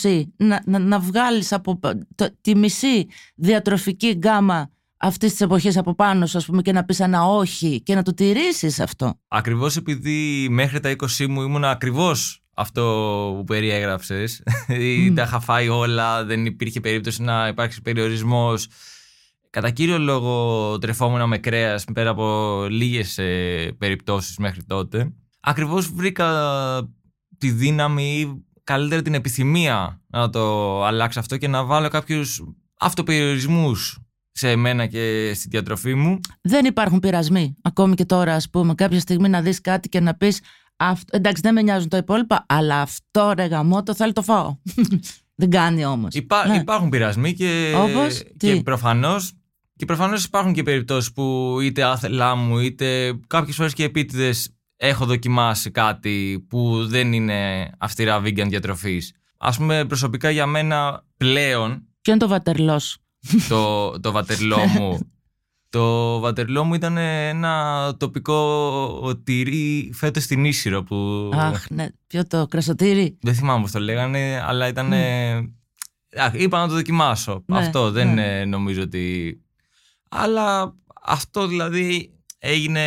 20 0.02 0.22
να, 0.36 0.62
να, 0.64 0.78
να 0.78 0.98
βγάλεις 0.98 1.52
από 1.52 1.76
πα- 1.78 1.98
το- 2.14 2.36
τη 2.40 2.56
μισή 2.56 3.06
διατροφική 3.34 4.08
γκάμα 4.10 4.70
αυτής 5.06 5.30
της 5.30 5.40
εποχής 5.40 5.76
από 5.76 5.94
πάνω 5.94 6.26
σου 6.26 6.38
ας 6.38 6.46
πούμε 6.46 6.62
και 6.62 6.72
να 6.72 6.84
πεις 6.84 7.00
ένα 7.00 7.24
όχι 7.26 7.82
και 7.82 7.94
να 7.94 8.02
το 8.02 8.14
τηρήσεις 8.14 8.80
αυτό. 8.80 9.18
Ακριβώς 9.28 9.76
επειδή 9.76 10.46
μέχρι 10.50 10.80
τα 10.80 10.96
20 10.96 11.26
μου 11.28 11.42
ήμουν 11.42 11.64
ακριβώς 11.64 12.42
αυτό 12.54 12.82
που 13.36 13.44
περιέγραψες. 13.44 14.42
Δηλαδή 14.66 15.10
Μμ. 15.10 15.14
τα 15.14 15.22
είχα 15.22 15.40
φάει 15.40 15.68
όλα, 15.68 16.24
δεν 16.24 16.46
υπήρχε 16.46 16.80
περίπτωση 16.80 17.22
να 17.22 17.48
υπάρξει 17.48 17.82
περιορισμός. 17.82 18.66
Κατά 19.50 19.70
κύριο 19.70 19.98
λόγο 19.98 20.78
τρεφόμουν 20.78 21.28
με 21.28 21.38
κρέας 21.38 21.84
πέρα 21.92 22.10
από 22.10 22.66
λίγες 22.70 23.18
ε, 23.18 23.74
περιπτώσεις 23.78 24.36
μέχρι 24.36 24.62
τότε. 24.64 25.12
Ακριβώς 25.40 25.92
βρήκα 25.92 26.28
τη 27.38 27.50
δύναμη 27.50 28.20
ή 28.20 28.44
καλύτερα 28.64 29.02
την 29.02 29.14
επιθυμία 29.14 30.00
να 30.06 30.30
το 30.30 30.84
αλλάξω 30.84 31.20
αυτό 31.20 31.36
και 31.36 31.48
να 31.48 31.64
βάλω 31.64 31.88
κάποιους 31.88 32.42
αυτοπεριορισμούς 32.78 34.03
σε 34.36 34.50
εμένα 34.50 34.86
και 34.86 35.32
στη 35.34 35.48
διατροφή 35.48 35.94
μου. 35.94 36.20
Δεν 36.40 36.64
υπάρχουν 36.64 36.98
πειρασμοί. 37.00 37.56
Ακόμη 37.62 37.94
και 37.94 38.04
τώρα, 38.04 38.34
ας 38.34 38.50
πούμε, 38.50 38.74
κάποια 38.74 39.00
στιγμή 39.00 39.28
να 39.28 39.40
δεις 39.42 39.60
κάτι 39.60 39.88
και 39.88 40.00
να 40.00 40.14
πεις 40.14 40.40
«Αυτό- 40.76 41.16
εντάξει, 41.16 41.42
δεν 41.44 41.54
με 41.54 41.62
νοιάζουν 41.62 41.88
τα 41.88 41.96
υπόλοιπα, 41.96 42.44
αλλά 42.48 42.80
αυτό 42.80 43.32
ρε 43.36 43.44
γαμώτο 43.44 43.94
θέλω 43.94 44.12
το 44.12 44.22
φάω. 44.22 44.56
δεν 45.40 45.50
κάνει 45.50 45.84
όμως. 45.84 46.14
Υπά- 46.14 46.46
Ναι. 46.46 46.56
Υπάρχουν 46.56 46.88
πειρασμοί 46.88 47.32
και, 47.32 47.72
Όπως, 47.76 48.22
και 48.36 48.52
τι; 48.52 48.62
προφανώς 48.62 49.32
και 49.76 49.84
προφανώς 49.84 50.24
υπάρχουν 50.24 50.52
και 50.52 50.62
περιπτώσεις 50.62 51.12
που 51.12 51.56
είτε 51.62 51.82
άθελά 51.82 52.34
μου 52.34 52.58
είτε 52.58 53.18
κάποιες 53.26 53.56
φορές 53.56 53.72
και 53.72 53.84
επίτηδες 53.84 54.48
έχω 54.76 55.04
δοκιμάσει 55.06 55.70
κάτι 55.70 56.46
που 56.48 56.86
δεν 56.86 57.12
είναι 57.12 57.70
αυστηρά 57.78 58.20
vegan 58.22 58.46
διατροφής. 58.48 59.12
Ας 59.38 59.56
πούμε 59.56 59.84
προσωπικά 59.84 60.30
για 60.30 60.46
μένα 60.46 61.04
πλέον 61.16 61.88
Ποιο 62.00 62.12
είναι 62.12 62.22
το 62.22 62.28
βατερλός. 62.28 62.98
Το, 63.48 63.90
το 64.00 64.12
βατερλό 64.12 64.58
μου 64.74 64.98
το 65.68 66.18
βατερλό 66.18 66.64
μου 66.64 66.74
ήταν 66.74 66.96
ένα 66.96 67.94
τοπικό 67.98 69.20
τυρί 69.24 69.90
φέτος 69.94 70.22
στην 70.22 70.44
Ίσυρο 70.44 70.82
που 70.82 71.30
Αχ, 71.34 71.70
ναι. 71.70 71.88
Ποιο 72.06 72.26
το 72.26 72.46
κρασοτήρι; 72.46 73.18
δεν 73.20 73.34
θυμάμαι 73.34 73.62
πώς 73.62 73.70
το 73.70 73.78
λέγανε, 73.78 74.42
αλλά 74.46 74.68
ήταν. 74.68 74.92
είπα 76.32 76.58
να 76.58 76.68
το 76.68 76.74
δοκιμάσω. 76.74 77.42
Ναι, 77.46 77.58
αυτό 77.58 77.90
δεν 77.90 78.14
ναι. 78.14 78.40
ε, 78.40 78.44
νομίζω 78.44 78.82
ότι. 78.82 79.38
Αλλά 80.08 80.74
αυτό 81.02 81.46
δηλαδή 81.46 82.14
έγινε 82.38 82.82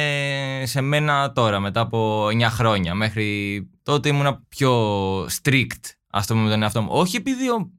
σε 0.66 0.82
μένα 0.82 1.32
τώρα, 1.32 1.60
μετά 1.60 1.80
από 1.80 2.28
9 2.28 2.42
χρόνια. 2.42 2.94
Μέχρι 2.94 3.62
τότε 3.84 4.10
ήμουνα 4.10 4.44
πιο 4.50 4.72
strict, 5.24 5.84
ας 6.10 6.28
το 6.28 6.34
πούμε, 6.34 6.46
με 6.46 6.52
τον 6.52 6.62
εαυτό 6.64 6.82
μου. 6.82 6.90
Όχι 6.92 7.16
επειδή, 7.16 7.50
ο- 7.50 7.72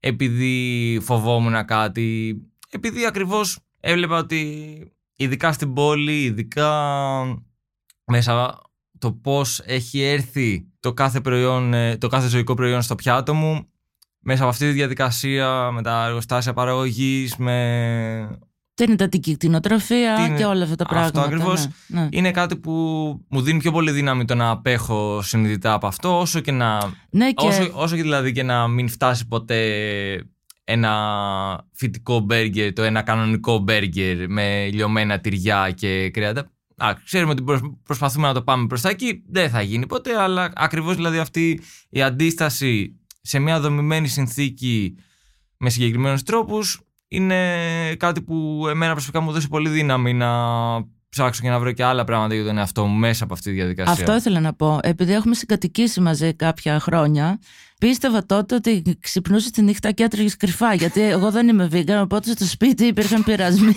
επειδή 0.00 0.98
φοβόμουν 1.02 1.64
κάτι, 1.64 2.36
επειδή 2.70 3.06
ακριβώς 3.06 3.58
έβλεπα 3.80 4.18
ότι 4.18 4.92
ειδικά 5.16 5.52
στην 5.52 5.72
πόλη, 5.72 6.22
ειδικά 6.22 6.70
μέσα 8.04 8.60
το 8.98 9.12
πώς 9.12 9.60
έχει 9.64 10.00
έρθει 10.00 10.66
το 10.80 10.92
κάθε, 10.92 11.20
προϊόν, 11.20 11.74
ε, 11.74 11.96
το 11.96 12.08
κάθε 12.08 12.28
ζωικό 12.28 12.54
προϊόν 12.54 12.82
στο 12.82 12.94
πιάτο 12.94 13.34
μου 13.34 13.68
μέσα 14.18 14.42
από 14.42 14.50
αυτή 14.50 14.66
τη 14.66 14.72
διαδικασία 14.72 15.70
με 15.70 15.82
τα 15.82 16.04
εργοστάσια 16.06 16.52
παραγωγής 16.52 17.36
με... 17.36 18.38
Την 18.84 18.92
εντατική 18.92 19.34
κτηνοτροφία 19.34 20.14
Τι 20.14 20.22
είναι 20.22 20.36
και 20.36 20.44
όλα 20.44 20.62
αυτά 20.62 20.76
τα 20.76 20.84
αυτό 20.84 20.94
πράγματα. 20.94 21.22
ακριβώς. 21.22 21.68
Ναι, 21.86 22.00
ναι. 22.00 22.08
είναι 22.10 22.30
κάτι 22.30 22.56
που 22.56 22.72
μου 23.28 23.40
δίνει 23.42 23.58
πιο 23.58 23.72
πολύ 23.72 23.90
δύναμη 23.90 24.24
το 24.24 24.34
να 24.34 24.50
απέχω 24.50 25.22
συνειδητά 25.22 25.72
από 25.72 25.86
αυτό 25.86 26.18
όσο 26.18 26.40
και 26.40 26.52
να 26.52 26.78
Ναι, 27.10 27.32
και 27.32 27.46
όσο, 27.46 27.70
όσο 27.72 27.96
και 27.96 28.02
δηλαδή 28.02 28.32
και 28.32 28.42
να 28.42 28.68
μην 28.68 28.88
φτάσει 28.88 29.26
ποτέ 29.26 29.60
ένα 30.64 31.64
φυτικό 31.72 32.20
μπέργκερ, 32.20 32.72
το 32.72 32.82
ένα 32.82 33.02
κανονικό 33.02 33.58
μπέργκερ 33.58 34.28
με 34.28 34.68
λιωμένα 34.72 35.20
τυριά 35.20 35.70
και 35.70 36.10
κρέατα. 36.10 36.50
Α, 36.76 36.94
ξέρουμε 37.04 37.32
ότι 37.32 37.42
προσ- 37.42 37.64
προσπαθούμε 37.82 38.26
να 38.26 38.34
το 38.34 38.42
πάμε 38.42 38.66
προς 38.66 38.80
τα 38.80 38.88
εκεί, 38.88 39.22
δεν 39.28 39.50
θα 39.50 39.62
γίνει 39.62 39.86
ποτέ, 39.86 40.20
αλλά 40.22 40.52
ακριβώς 40.54 40.94
δηλαδή 40.96 41.18
αυτή 41.18 41.60
η 41.88 42.02
αντίσταση 42.02 43.00
σε 43.22 43.38
μια 43.38 43.60
δομημένη 43.60 44.08
συνθήκη 44.08 44.94
με 45.56 45.70
συγκεκριμένους 45.70 46.22
τρόπους 46.22 46.80
είναι 47.12 47.94
κάτι 47.94 48.22
που 48.22 48.66
εμένα 48.68 48.92
προσωπικά 48.92 49.20
μου 49.20 49.32
δώσει 49.32 49.48
πολύ 49.48 49.68
δύναμη 49.68 50.12
να 50.12 50.28
ψάξω 51.08 51.42
και 51.42 51.48
να 51.48 51.58
βρω 51.58 51.72
και 51.72 51.84
άλλα 51.84 52.04
πράγματα 52.04 52.34
για 52.34 52.44
τον 52.44 52.58
εαυτό 52.58 52.86
μου 52.86 52.98
μέσα 52.98 53.24
από 53.24 53.32
αυτή 53.32 53.50
τη 53.50 53.54
διαδικασία. 53.54 53.92
Αυτό 53.92 54.16
ήθελα 54.16 54.40
να 54.40 54.52
πω. 54.54 54.78
Επειδή 54.82 55.12
έχουμε 55.12 55.34
συγκατοικήσει 55.34 56.00
μαζί 56.00 56.34
κάποια 56.34 56.80
χρόνια, 56.80 57.38
πίστευα 57.78 58.26
τότε 58.26 58.54
ότι 58.54 58.82
ξυπνούσε 59.00 59.50
τη 59.50 59.62
νύχτα 59.62 59.90
και 59.90 60.02
έτρεχε 60.02 60.36
κρυφά. 60.38 60.74
Γιατί 60.74 61.02
εγώ 61.02 61.30
δεν 61.30 61.48
είμαι 61.48 61.68
vegan, 61.72 62.00
οπότε 62.02 62.30
στο 62.30 62.44
σπίτι 62.44 62.84
υπήρχαν 62.84 63.24
πειρασμοί. 63.24 63.76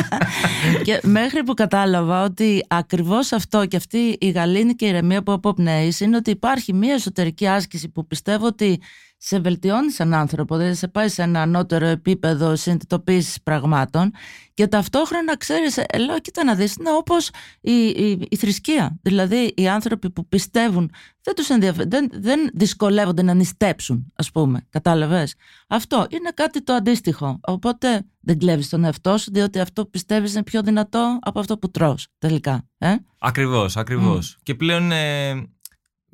και 0.86 1.00
μέχρι 1.02 1.42
που 1.42 1.54
κατάλαβα 1.54 2.24
ότι 2.24 2.64
ακριβώς 2.68 3.32
αυτό 3.32 3.66
και 3.66 3.76
αυτή 3.76 4.16
η 4.20 4.30
γαλήνη 4.30 4.74
και 4.74 4.84
η 4.84 4.88
ηρεμία 4.88 5.22
που 5.22 5.32
αποπνέεις 5.32 6.00
είναι 6.00 6.16
ότι 6.16 6.30
υπάρχει 6.30 6.72
μια 6.72 6.94
εσωτερική 6.94 7.46
άσκηση 7.46 7.88
που 7.88 8.06
πιστεύω 8.06 8.46
ότι 8.46 8.80
σε 9.24 9.38
βελτιώνεις 9.38 9.94
σαν 9.94 10.14
άνθρωπο, 10.14 10.56
δηλαδή 10.56 10.74
σε 10.74 10.88
πάει 10.88 11.08
σε 11.08 11.22
ένα 11.22 11.42
ανώτερο 11.42 11.86
επίπεδο 11.86 12.56
συνειδητοποίησης 12.56 13.42
πραγμάτων 13.42 14.10
και 14.54 14.66
ταυτόχρονα 14.66 15.36
ξέρεις, 15.36 15.80
λέω, 15.98 16.18
κοίτα 16.20 16.44
να 16.44 16.54
δεις, 16.54 16.74
είναι 16.74 16.90
όπως 16.90 17.30
η, 17.60 17.86
η, 17.86 18.26
η 18.30 18.36
θρησκεία. 18.36 18.98
Δηλαδή, 19.02 19.52
οι 19.56 19.68
άνθρωποι 19.68 20.10
που 20.10 20.28
πιστεύουν 20.28 20.90
δεν 21.22 21.34
τους 21.34 21.48
ενδιαφέρει, 21.48 21.88
δεν, 21.88 22.08
δεν 22.12 22.50
δυσκολεύονται 22.54 23.22
να 23.22 23.34
νηστέψουν, 23.34 24.12
ας 24.16 24.30
πούμε. 24.30 24.66
Κατάλαβες. 24.70 25.34
Αυτό 25.68 26.06
είναι 26.10 26.30
κάτι 26.34 26.62
το 26.62 26.72
αντίστοιχο. 26.72 27.40
Οπότε 27.40 28.04
δεν 28.20 28.38
κλέβεις 28.38 28.68
τον 28.68 28.84
εαυτό 28.84 29.18
σου, 29.18 29.30
διότι 29.32 29.58
αυτό 29.58 29.84
πιστεύεις 29.84 30.32
είναι 30.32 30.42
πιο 30.42 30.62
δυνατό 30.62 31.18
από 31.20 31.38
αυτό 31.38 31.58
που 31.58 31.70
τρως, 31.70 32.06
τελικά. 32.18 32.68
Ε; 32.78 32.94
Ακριβώς, 33.18 33.76
ακριβώς. 33.76 34.38
Και 34.42 34.54
πλέον, 34.54 34.92
ε, 34.92 35.32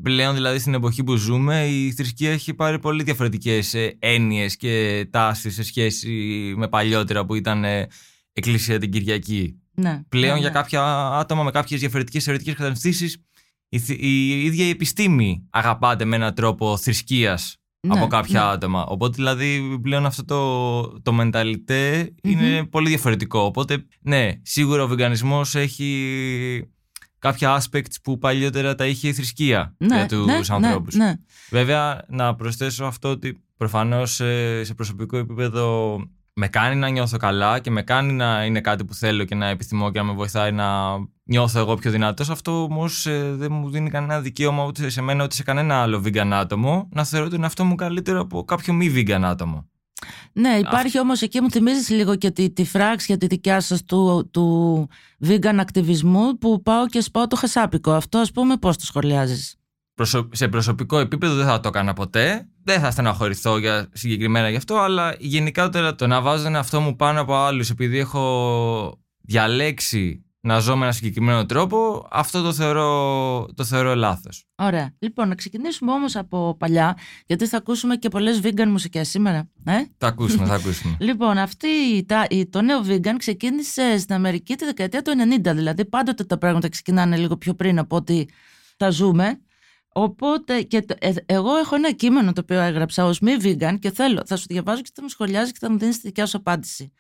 πλέον 0.02 0.34
δηλαδή 0.34 0.58
στην 0.58 0.74
εποχή 0.74 1.04
που 1.04 1.16
ζούμε 1.16 1.66
η 1.66 1.92
θρησκεία 1.92 2.30
έχει 2.32 2.54
πάρει 2.54 2.78
πολύ 2.78 3.02
διαφορετικές 3.02 3.74
ε, 3.74 3.96
έννοιες 3.98 4.56
και 4.56 5.06
τάσεις 5.10 5.54
σε 5.54 5.62
σχέση 5.62 6.08
με 6.56 6.68
παλιότερα 6.68 7.24
που 7.26 7.34
ήταν 7.34 7.64
ε, 7.64 7.86
εκκλησία 8.32 8.78
την 8.78 8.90
Κυριακή. 8.90 9.60
Ναι, 9.74 10.02
Πλέον 10.08 10.32
ναι, 10.34 10.38
για 10.40 10.48
ναι. 10.48 10.54
κάποια 10.54 11.08
άτομα 11.08 11.42
με 11.42 11.50
κάποιες 11.50 11.80
διαφορετικές 11.80 12.24
θεωρητικές 12.24 12.54
κατευθύνσεις 12.54 13.22
η, 13.68 13.78
θη- 13.78 14.02
η 14.02 14.44
ίδια 14.44 14.64
η 14.64 14.68
επιστήμη 14.68 15.46
αγαπάται 15.50 16.04
με 16.04 16.16
έναν 16.16 16.34
τρόπο 16.34 16.76
θρησκείας 16.76 17.56
Ναι, 17.80 17.94
από 17.98 18.06
κάποια 18.06 18.40
ναι. 18.44 18.50
άτομα. 18.50 18.84
Οπότε 18.86 19.12
δηλαδή 19.16 19.78
πλέον 19.82 20.06
αυτό 20.06 20.24
το, 20.24 21.00
το 21.02 21.12
μενταλιτέ 21.12 22.14
είναι 22.22 22.64
πολύ 22.64 22.88
διαφορετικό. 22.88 23.40
Οπότε 23.40 23.86
ναι, 24.00 24.30
σίγουρα 24.42 24.82
ο 24.82 24.88
βιγκανισμός 24.88 25.54
έχει 25.54 25.90
κάποια 27.18 27.62
aspects 27.62 27.94
που 28.02 28.18
παλιότερα 28.18 28.74
τα 28.74 28.86
είχε 28.86 29.08
η 29.08 29.12
θρησκεία 29.12 29.74
Ναι, 29.78 29.96
για 29.96 30.06
τους 30.06 30.26
ναι, 30.26 30.40
ανθρώπους. 30.48 30.94
Ναι, 30.94 31.04
ναι. 31.04 31.14
Βέβαια, 31.50 32.04
να 32.08 32.34
προσθέσω 32.34 32.84
αυτό 32.84 33.08
ότι 33.08 33.42
προφανώς 33.56 34.20
ε, 34.20 34.64
σε 34.64 34.74
προσωπικό 34.74 35.16
επίπεδο 35.16 35.98
με 36.32 36.48
κάνει 36.48 36.76
να 36.76 36.88
νιώθω 36.88 37.16
καλά 37.16 37.58
και 37.58 37.70
με 37.70 37.82
κάνει 37.82 38.12
να 38.12 38.44
είναι 38.44 38.60
κάτι 38.60 38.84
που 38.84 38.94
θέλω 38.94 39.24
και 39.24 39.34
να 39.34 39.46
επιθυμώ 39.46 39.90
και 39.90 39.98
να 39.98 40.04
με 40.04 40.12
βοηθάει 40.12 40.52
να 40.52 40.66
νιώθω 41.24 41.58
εγώ 41.58 41.74
πιο 41.74 41.90
δυνατός. 41.90 42.30
Αυτό 42.30 42.62
όμως 42.62 43.06
ε, 43.06 43.34
δεν 43.34 43.52
μου 43.52 43.70
δίνει 43.70 43.90
κανένα 43.90 44.20
δικαίωμα 44.20 44.64
ούτε 44.64 44.88
σε 44.88 45.02
μένα 45.02 45.24
ούτε 45.24 45.34
σε 45.34 45.42
κανένα 45.42 45.82
άλλο 45.82 46.02
vegan 46.04 46.30
άτομο 46.32 46.88
να 46.92 47.04
θεωρώ 47.04 47.28
τον 47.28 47.42
εαυτό 47.42 47.64
μου 47.64 47.74
καλύτερο 47.74 48.20
από 48.20 48.44
κάποιο 48.44 48.72
μη 48.72 48.92
vegan 48.96 49.20
άτομο. 49.24 49.68
Ναι, 50.32 50.48
υπάρχει 50.48 51.00
όμως 51.00 51.22
εκεί 51.22 51.40
μου 51.40 51.50
θυμίζεις 51.50 51.88
λίγο 51.88 52.16
και 52.16 52.30
τη, 52.30 52.50
τη 52.50 52.64
φράξη 52.64 53.06
για 53.08 53.16
τη 53.16 53.26
δικιά 53.26 53.60
σας 53.60 53.84
του, 53.84 54.28
του 54.32 54.88
vegan 55.26 55.56
ακτιβισμού 55.58 56.38
που 56.38 56.62
πάω 56.62 56.86
και 56.86 57.00
σπάω 57.00 57.26
το 57.26 57.36
χασάπικο. 57.36 57.92
Αυτό 57.92 58.18
ας 58.18 58.32
πούμε 58.32 58.56
πώς 58.56 58.76
το 58.76 58.84
σχολιάζεις; 58.84 59.56
Προσω- 59.94 60.28
σε 60.32 60.48
προσωπικό 60.48 60.98
επίπεδο 60.98 61.34
δεν 61.34 61.46
θα 61.46 61.60
το 61.60 61.68
έκανα 61.68 61.92
ποτέ. 61.92 62.48
Δεν 62.64 62.80
θα 62.80 62.90
στεναχωρηθώ 62.90 63.58
για, 63.58 63.88
συγκεκριμένα 63.92 64.50
γι' 64.50 64.56
αυτό, 64.56 64.76
αλλά 64.76 65.14
γενικότερα 65.18 65.94
το 65.94 66.06
να 66.06 66.20
βάζω 66.20 66.42
τον 66.44 66.54
εαυτό 66.54 66.80
μου 66.80 66.96
πάνω 66.96 67.20
από 67.20 67.34
άλλους 67.34 67.70
επειδή 67.70 67.98
έχω 67.98 68.98
διαλέξει 69.20 70.22
να 70.48 70.58
ζω 70.58 70.76
με 70.76 70.84
ένα 70.84 70.92
συγκεκριμένο 70.92 71.46
τρόπο, 71.46 72.06
αυτό 72.10 72.42
το 72.42 72.52
θεωρώ, 72.52 73.48
το 73.54 73.64
θεωρώ 73.64 73.94
λάθος. 73.94 74.44
Ωραία. 74.56 74.94
Λοιπόν, 74.98 75.28
να 75.28 75.34
ξεκινήσουμε 75.34 75.92
όμως 75.92 76.16
από 76.16 76.56
παλιά, 76.58 76.96
γιατί 77.26 77.46
θα 77.46 77.56
ακούσουμε 77.56 77.96
και 77.96 78.08
πολλές 78.08 78.40
vegan 78.42 78.66
μουσικές 78.66 79.08
σήμερα. 79.08 79.48
Ε; 79.64 79.72
Θα 79.98 80.06
ακούσουμε, 80.06 80.46
θα 80.46 80.54
ακούσουμε. 80.54 80.96
Λοιπόν, 81.08 81.38
αυτή, 81.38 81.66
η- 81.66 82.04
τα, 82.04 82.26
η- 82.30 82.46
το 82.46 82.62
νέο 82.62 82.80
vegan 82.86 83.14
ξεκίνησε 83.18 83.98
στην 83.98 84.14
Αμερική 84.14 84.54
τη 84.56 84.64
δεκαετία 84.64 85.02
του 85.02 85.12
90, 85.44 85.52
δηλαδή 85.54 85.84
πάντοτε 85.84 86.24
τα 86.24 86.38
πράγματα 86.38 86.68
ξεκινάνε 86.68 87.16
λίγο 87.16 87.36
πιο 87.36 87.54
πριν 87.54 87.78
από 87.78 87.96
ότι 87.96 88.28
τα 88.76 88.90
ζούμε. 88.90 89.40
Οπότε, 89.92 90.62
και 90.62 90.82
το- 90.82 90.94
ε, 90.98 91.12
εγώ 91.26 91.56
έχω 91.56 91.74
ένα 91.74 91.92
κείμενο 91.92 92.32
το 92.32 92.40
οποίο 92.40 92.60
έγραψα 92.60 93.04
ως 93.04 93.20
μη 93.20 93.32
vegan 93.42 93.76
και 93.80 93.90
θέλω, 93.90 94.22
θα 94.26 94.36
σου 94.36 94.44
διαβάζω 94.48 94.82
και 94.82 94.90
θα 94.94 95.02
μου 95.02 95.08
σχολιάζεις 95.08 95.52
και 95.52 95.58
θα 95.60 95.70
μου 95.70 95.78
δίνεις 95.78 95.94
τη 96.00 96.06
δικιά 96.06 96.26
σου 96.26 96.36
απάντηση. 96.36 96.92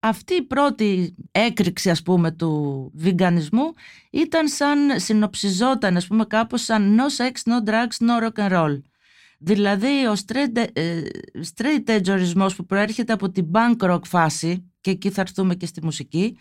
Αυτή 0.00 0.34
η 0.34 0.42
πρώτη 0.42 1.14
έκρηξη 1.30 1.90
ας 1.90 2.02
πούμε 2.02 2.30
του 2.30 2.90
βιγκανισμού 2.94 3.72
ήταν 4.10 4.48
σαν 4.48 5.00
συνοψιζόταν 5.00 5.96
ας 5.96 6.06
πούμε 6.06 6.24
κάπως 6.24 6.62
σαν 6.62 6.98
no 6.98 7.22
sex, 7.22 7.52
no 7.52 7.70
drugs, 7.70 8.06
no 8.08 8.22
rock 8.22 8.48
and 8.48 8.52
roll. 8.52 8.80
Δηλαδή 9.38 10.06
ο 10.06 10.14
straight, 10.26 10.66
ε, 10.72 11.02
straight 11.56 11.96
edge 11.96 12.08
ορισμός 12.08 12.56
που 12.56 12.66
προέρχεται 12.66 13.12
από 13.12 13.30
την 13.30 13.50
punk 13.52 13.90
rock 13.90 14.04
φάση 14.04 14.70
και 14.80 14.90
εκεί 14.90 15.10
θα 15.10 15.20
έρθουμε 15.20 15.54
και 15.54 15.66
στη 15.66 15.84
μουσική 15.84 16.36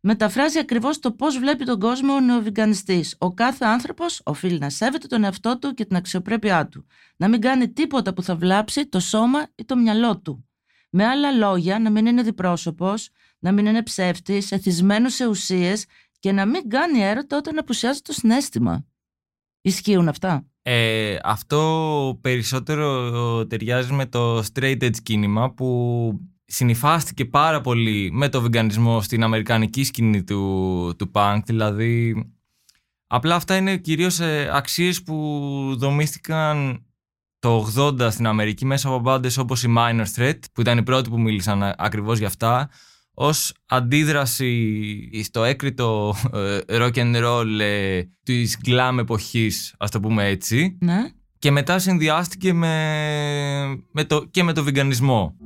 μεταφράζει 0.00 0.58
ακριβώς 0.58 0.98
το 0.98 1.12
πώς 1.12 1.38
βλέπει 1.38 1.64
τον 1.64 1.80
κόσμο 1.80 2.14
ο 2.14 2.20
νεοβιγκανιστής. 2.20 3.16
Ο 3.18 3.34
κάθε 3.34 3.64
άνθρωπος 3.64 4.20
οφείλει 4.24 4.58
να 4.58 4.70
σέβεται 4.70 5.06
τον 5.06 5.24
εαυτό 5.24 5.58
του 5.58 5.74
και 5.74 5.84
την 5.84 5.96
αξιοπρέπειά 5.96 6.68
του. 6.68 6.86
Να 7.16 7.28
μην 7.28 7.40
κάνει 7.40 7.68
τίποτα 7.72 8.14
που 8.14 8.22
θα 8.22 8.36
βλάψει 8.36 8.86
το 8.86 9.00
σώμα 9.00 9.46
ή 9.54 9.64
το 9.64 9.76
μυαλό 9.76 10.18
του. 10.18 10.49
Με 10.90 11.04
άλλα 11.04 11.30
λόγια, 11.30 11.78
να 11.78 11.90
μην 11.90 12.06
είναι 12.06 12.22
διπρόσωπος, 12.22 13.08
να 13.38 13.52
μην 13.52 13.66
είναι 13.66 13.82
ψεύτης, 13.82 14.52
εθισμένος 14.52 15.14
σε 15.14 15.26
ουσίες 15.26 15.84
και 16.18 16.32
να 16.32 16.46
μην 16.46 16.68
κάνει 16.68 17.02
έρωτα 17.02 17.36
όταν 17.36 17.58
απουσιάζει 17.58 18.00
το 18.00 18.12
συνέστημα. 18.12 18.86
Ισχύουν 19.60 20.08
αυτά; 20.08 20.46
Ε, 20.62 21.16
αυτό 21.22 22.18
περισσότερο 22.20 23.46
ταιριάζει 23.46 23.92
με 23.92 24.06
το 24.06 24.38
straight 24.38 24.82
edge 24.82 24.98
κίνημα 25.02 25.52
που 25.52 26.12
συνυφάστηκε 26.44 27.24
πάρα 27.24 27.60
πολύ 27.60 28.10
με 28.12 28.28
το 28.28 28.40
βιγκανισμό 28.40 29.00
στην 29.02 29.22
αμερικανική 29.22 29.84
σκηνή 29.84 30.24
του, 30.24 30.94
του 30.98 31.10
punk. 31.14 31.40
Δηλαδή, 31.44 32.24
απλά 33.06 33.34
αυτά 33.34 33.56
είναι 33.56 33.76
κυρίως 33.76 34.20
ε, 34.20 34.50
αξίες 34.52 35.02
που 35.02 35.14
δομήθηκαν 35.76 36.84
το 37.40 37.66
80 37.76 38.10
στην 38.10 38.26
Αμερική 38.26 38.64
μέσα 38.66 38.88
από 38.88 38.98
μπάντες 38.98 39.38
όπως 39.38 39.62
η 39.62 39.74
Minor 39.76 40.04
Threat 40.16 40.38
που 40.52 40.60
ήταν 40.60 40.78
οι 40.78 40.82
πρώτοι 40.82 41.10
που 41.10 41.20
μίλησαν 41.20 41.62
α- 41.62 41.74
ακριβώς 41.78 42.18
για 42.18 42.26
αυτά 42.26 42.70
ως 43.14 43.52
αντίδραση 43.66 45.10
στο 45.24 45.44
έκρητο 45.44 46.14
ε, 46.32 46.58
rock 46.68 46.94
and 46.94 47.16
roll 47.24 47.60
ε, 47.60 48.02
της 48.22 48.58
glam 48.66 48.96
εποχής, 48.98 49.74
ας 49.78 49.90
το 49.90 50.00
πούμε 50.00 50.24
έτσι. 50.26 50.76
Ναι. 50.80 50.98
Και 51.38 51.50
μετά 51.50 51.78
συνδυάστηκε 51.78 52.52
με, 52.52 53.84
με 53.92 54.04
το, 54.04 54.24
και 54.30 54.42
με 54.42 54.52
το 54.52 54.64
βιγκανισμό. 54.64 55.36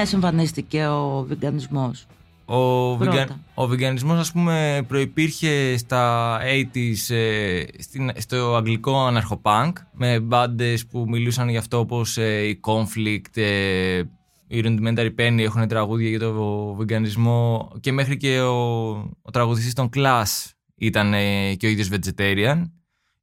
Σε 0.00 0.06
ποιες 0.06 0.08
σκηνές 0.08 0.12
εμφανίστηκε 0.12 0.86
ο 0.86 1.24
βιγκανισμός; 1.28 2.06
Ο, 2.44 2.96
Πρώτα. 2.96 3.10
βιγκα... 3.10 3.40
ο 3.54 3.66
βιγκανισμός 3.66 4.18
ας 4.18 4.32
πούμε 4.32 4.84
προϋπήρχε 4.88 5.76
στα 5.76 6.38
80s 6.74 7.14
ε, 7.14 7.62
στην... 7.78 8.10
στο 8.16 8.54
αγγλικό 8.54 9.06
αναρχοπάνκ 9.06 9.76
με 9.92 10.20
μπάντες 10.20 10.86
που 10.86 11.04
μιλούσαν 11.08 11.48
γι' 11.48 11.56
αυτό 11.56 11.78
όπως 11.78 12.16
ε, 12.18 12.48
η 12.48 12.60
Conflict, 12.66 13.36
ε, 13.36 14.02
η 14.46 14.62
Rudimentary 14.64 15.10
Penny 15.18 15.38
έχουν 15.38 15.68
τραγούδια 15.68 16.08
για 16.08 16.18
το 16.18 16.74
βιγκανισμό 16.78 17.70
και 17.80 17.92
μέχρι 17.92 18.16
και 18.16 18.40
ο, 18.40 18.88
ο 19.22 19.30
τραγουδιστής 19.32 19.74
των 19.74 19.88
Clash 19.94 20.50
ήταν 20.74 21.14
ε, 21.14 21.54
και 21.54 21.66
ο 21.66 21.70
ίδιος 21.70 21.88
vegetarian 21.92 22.62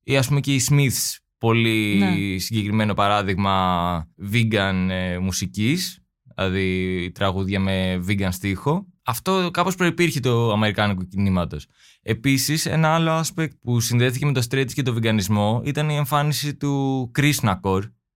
ή 0.04 0.18
ας 0.18 0.28
πούμε 0.28 0.40
και 0.40 0.54
οι 0.54 0.62
Smiths 0.70 1.16
πολύ 1.38 1.98
Ναι. 2.00 2.38
συγκεκριμένο 2.38 2.94
παράδειγμα 2.94 4.08
vegan 4.32 4.88
ε, 4.90 5.18
μουσικής 5.18 6.02
δηλαδή 6.38 7.12
τραγούδια 7.14 7.60
με 7.60 8.04
vegan 8.08 8.28
στίχο. 8.32 8.86
Αυτό 9.04 9.50
κάπως 9.54 9.76
προϋπήρχε 9.76 10.20
το 10.20 10.52
αμερικάνικο 10.52 11.04
κινήματος. 11.04 11.66
Επίσης, 12.02 12.66
ένα 12.66 12.88
άλλο 12.94 13.24
aspect 13.26 13.50
που 13.62 13.80
συνδέθηκε 13.80 14.26
με 14.26 14.32
το 14.34 14.42
straight 14.50 14.72
και 14.74 14.82
το 14.82 14.94
βιγκανισμό 14.94 15.62
ήταν 15.66 15.90
η 15.90 15.96
εμφάνιση 15.96 16.56
του 16.56 17.12
Krishna 17.20 17.56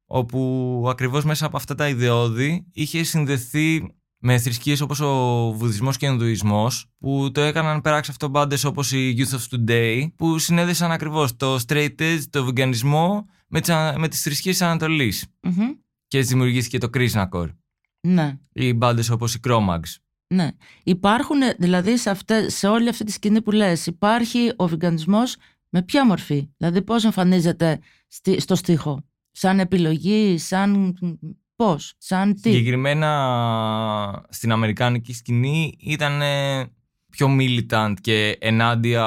όπου 0.06 0.86
ακριβώς 0.90 1.24
μέσα 1.24 1.46
από 1.46 1.58
αυτά 1.58 1.76
τα 1.76 1.90
ιδεώδη 1.90 2.66
είχε 2.74 3.04
συνδεθεί 3.04 3.96
με 4.18 4.38
θρησκείες 4.38 4.82
όπως 4.82 5.00
ο 5.00 5.52
Βουδισμός 5.58 5.98
και 5.98 6.08
ο 6.08 6.12
Ινδουισμός 6.12 6.86
που 7.00 7.32
το 7.34 7.42
έκαναν 7.42 7.82
περάξει 7.82 8.12
αυτό 8.12 8.28
μπάντες 8.28 8.64
όπως 8.64 8.92
η 8.92 9.16
Youth 9.18 9.36
of 9.38 9.70
Today 9.70 10.08
που 10.16 10.38
συνέδεσαν 10.38 10.92
ακριβώς 10.92 11.36
το 11.36 11.60
straight 11.68 11.96
edge, 11.98 12.20
το 12.30 12.44
βιγκανισμό 12.46 13.26
με 13.48 13.60
τις, 13.60 13.70
α- 13.70 13.96
με 14.00 14.08
τις 14.08 14.22
θρησκείες 14.22 14.58
της 14.58 14.66
Ανατολής 14.68 15.26
Μμμ. 15.42 15.70
και 16.08 16.18
έτσι 16.18 16.30
δημιουργήθηκε 16.34 16.78
το 16.78 16.90
Krishna 16.94 17.26
Core. 17.30 17.50
Ναι. 18.02 18.38
Ή 18.54 18.74
μπάντες 18.74 19.10
όπως 19.10 19.36
η 19.36 19.40
Chromax. 19.48 19.80
Ναι. 20.28 20.50
Υπάρχουν, 20.84 21.38
δηλαδή, 21.58 21.98
σε, 21.98 22.10
αυτές, 22.10 22.56
σε 22.56 22.68
όλη 22.68 22.90
αυτή 22.90 23.04
τη 23.04 23.12
σκηνή 23.12 23.42
που 23.42 23.52
λες, 23.52 23.86
υπάρχει 23.86 24.54
ο 24.56 24.68
βιγκανισμός 24.68 25.36
με 25.70 25.82
ποια 25.82 26.06
μορφή; 26.06 26.50
Δηλαδή, 26.58 26.82
πώς 26.82 27.04
εμφανίζεται 27.04 27.80
στη, 28.08 28.42
στο 28.42 28.56
στίχο; 28.56 29.04
Σαν 29.32 29.60
επιλογή, 29.60 30.38
σαν 30.38 30.98
πώς, 31.56 31.94
σαν 31.98 32.34
τι; 32.34 32.52
Συγκεκριμένα 32.52 34.26
στην 34.30 34.52
αμερικάνικη 34.52 35.14
σκηνή 35.14 35.76
ήταν 35.80 36.22
ε, 36.22 36.66
πιο 37.10 37.38
militant 37.40 37.94
και 38.02 38.38
ενάντια 38.40 39.06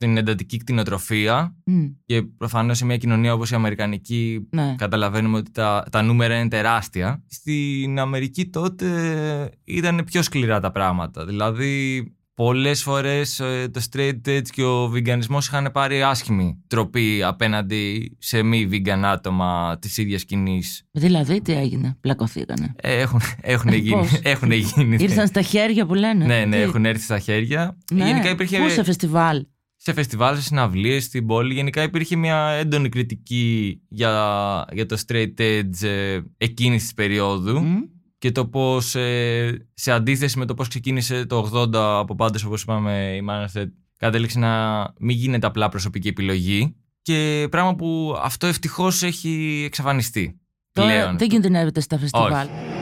στην 0.00 0.16
εντατική 0.16 0.56
κτηνοτροφία 0.56 1.56
Μμ, 1.64 1.84
και 2.04 2.22
προφανώς 2.22 2.78
σε 2.78 2.84
μια 2.84 2.96
κοινωνία 2.96 3.34
όπως 3.34 3.50
η 3.50 3.54
αμερικανική 3.54 4.48
ναι. 4.50 4.74
καταλαβαίνουμε 4.78 5.38
ότι 5.38 5.50
τα, 5.50 5.84
τα 5.90 6.02
νούμερα 6.02 6.38
είναι 6.38 6.48
τεράστια. 6.48 7.22
Στην 7.28 7.98
Αμερική 7.98 8.46
τότε 8.46 9.50
ήταν 9.64 10.04
πιο 10.04 10.22
σκληρά 10.22 10.60
τα 10.60 10.70
πράγματα. 10.70 11.24
Δηλαδή 11.24 12.02
πολλές 12.34 12.82
φορές 12.82 13.40
ε, 13.40 13.68
το 13.72 13.80
straight 13.90 14.28
edge 14.28 14.48
και 14.52 14.62
ο 14.62 14.88
βιγκανισμός 14.88 15.46
είχαν 15.46 15.70
πάρει 15.72 16.02
άσχημη 16.02 16.62
τροπή 16.66 17.22
απέναντι 17.22 18.16
σε 18.18 18.42
μη 18.42 18.68
vegan 18.72 19.00
άτομα 19.04 19.78
της 19.80 19.96
ίδιας 19.96 20.24
κοινής. 20.24 20.82
Δηλαδή, 20.90 21.40
τι 21.42 21.52
έγινε, 21.52 21.96
πλακωθήκανε. 22.00 22.74
Ε, 22.76 23.00
Έχουν, 23.00 23.20
έχουν 23.40 23.72
γίνει. 23.72 23.90
Πώς; 23.90 24.20
Έχουν 24.22 24.50
γίνει. 24.50 24.96
Ήρθαν 25.00 25.26
στα 25.26 25.42
χέρια 25.42 25.86
που 25.86 25.94
λένε. 25.94 26.24
Ναι, 26.24 26.44
ναι, 26.44 26.56
Τι; 26.56 26.62
έχουν 26.62 26.84
έρθει 26.84 27.02
στα 27.02 27.18
χέρια. 27.18 27.76
Ναι. 27.92 28.06
Γενικά 28.06 28.30
υπήρχε 28.30 28.58
Πού 28.58 28.68
σε 28.68 28.84
φεστιβάλ; 28.84 29.46
Σε 29.88 29.94
φεστιβάλ, 29.94 30.34
σε 30.34 30.42
συναυλίες 30.42 31.04
στην 31.04 31.26
πόλη. 31.26 31.54
Γενικά 31.54 31.82
υπήρχε 31.82 32.16
μια 32.16 32.48
έντονη 32.48 32.88
κριτική 32.88 33.80
για, 33.88 34.64
για 34.72 34.86
το 34.86 35.02
straight 35.06 35.40
edge 35.40 35.82
ε, 35.82 36.20
εκείνης 36.36 36.82
της 36.82 36.94
περίοδου 36.94 37.60
Μμ, 37.60 37.76
και 38.18 38.32
το 38.32 38.46
πώς 38.46 38.94
ε, 38.94 39.66
σε 39.74 39.92
αντίθεση 39.92 40.38
με 40.38 40.46
το 40.46 40.54
πώς 40.54 40.68
ξεκίνησε 40.68 41.26
το 41.26 41.50
80 41.54 41.74
από 41.74 42.14
πάντες 42.14 42.44
όπως 42.44 42.62
είπαμε 42.62 43.16
η 43.16 43.26
Manifest 43.30 43.66
κατέληξε 43.98 44.38
να 44.38 44.84
μην 44.98 45.16
γίνεται 45.16 45.46
απλά 45.46 45.68
προσωπική 45.68 46.08
επιλογή 46.08 46.76
και 47.02 47.46
πράγμα 47.50 47.74
που 47.74 48.18
αυτό 48.22 48.46
ευτυχώς 48.46 49.02
έχει 49.02 49.62
εξαφανιστεί 49.66 50.40
Τώρα 50.72 50.88
πλέον. 50.88 51.18
δεν 51.18 51.28
κινδυνεύεται 51.28 51.80
στα 51.80 51.98
φεστιβάλ. 51.98 52.46
Και 52.46 52.77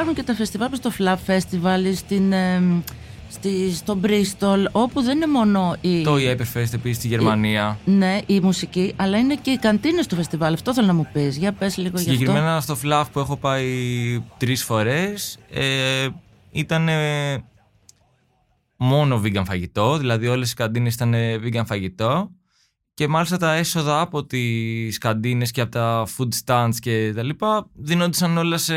υπάρχουν 0.00 0.24
και 0.24 0.32
τα 0.32 0.34
φεστιβάλ 0.34 0.68
όπως 0.68 0.80
το 0.80 0.92
Flav 0.98 1.30
Festival 1.30 1.94
στην, 1.94 2.32
εμ, 2.32 2.80
στη, 3.28 3.74
στο 3.74 4.00
Bristol 4.02 4.64
όπου 4.72 5.02
δεν 5.02 5.16
είναι 5.16 5.26
μόνο 5.26 5.76
η, 5.80 6.02
Το 6.02 6.14
Hyperfest 6.14 6.72
επίσης 6.72 6.96
στη 6.96 7.08
Γερμανία. 7.08 7.78
ναι, 7.84 8.18
η 8.26 8.40
μουσική 8.40 8.94
αλλά 8.96 9.18
είναι 9.18 9.34
και 9.34 9.50
οι 9.50 9.56
καντίνες 9.56 10.06
του 10.06 10.16
φεστιβάλ. 10.16 10.52
Αυτό 10.52 10.74
θέλω 10.74 10.86
να 10.86 10.94
μου 10.94 11.08
πεις. 11.12 11.36
Για 11.36 11.52
πες 11.52 11.76
λίγο 11.76 11.88
γι' 11.88 11.96
αυτό. 11.96 12.10
Συγκεκριμένα 12.10 12.60
στο 12.60 12.76
FLAF 12.82 13.04
που 13.12 13.18
έχω 13.18 13.36
πάει 13.36 14.22
τρεις 14.36 14.64
φορές 14.64 15.38
ε, 15.50 16.08
ήταν 16.50 16.88
ε, 16.88 17.44
μόνο 18.76 19.20
vegan 19.24 19.42
φαγητό, 19.44 19.96
δηλαδή 19.98 20.26
όλες 20.26 20.50
οι 20.50 20.54
καντίνες 20.54 20.94
ήταν 20.94 21.14
ε, 21.14 21.36
vegan 21.42 21.62
φαγητό 21.66 22.30
και 22.94 23.08
μάλιστα 23.08 23.36
τα 23.36 23.54
έσοδα 23.54 24.00
από 24.00 24.24
τις 24.24 24.98
καντίνες 24.98 25.50
και 25.50 25.60
από 25.60 25.70
τα 25.70 26.06
food 26.16 26.28
stands 26.44 26.74
και 26.80 27.12
τα 27.14 27.22
λοιπά 27.22 27.70
δίνονταν 27.74 28.38
όλα 28.38 28.58
σε, 28.58 28.74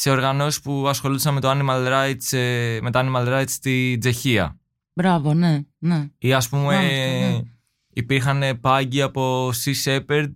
σε 0.00 0.10
οργανώσεις 0.10 0.60
που 0.60 0.88
ασχολούνταν 0.88 1.34
με 1.34 1.40
το 1.40 1.50
animal 1.50 1.88
rights, 1.88 2.36
ε, 2.36 2.78
με 2.82 2.90
τα 2.90 3.04
animal 3.04 3.28
rights 3.28 3.48
στη 3.48 3.96
Τσεχία. 4.00 4.58
Μπράβο, 4.92 5.34
ναι, 5.34 5.60
ναι. 5.78 6.06
Ή 6.18 6.32
ας 6.32 6.48
πούμε 6.48 6.62
Μάλιστα, 6.62 7.06
ναι. 7.06 7.40
υπήρχαν 7.92 8.60
πάγκοι 8.60 9.02
από 9.02 9.48
Sea 9.48 9.74
Shepherd 9.84 10.32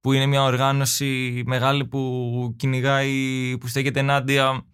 που 0.00 0.12
είναι 0.12 0.26
μια 0.26 0.42
οργάνωση 0.42 1.42
μεγάλη 1.46 1.84
που 1.86 2.54
κυνηγάει, 2.58 3.10
που 3.58 3.66
στέκεται 3.66 4.00
ενάντια 4.00 4.66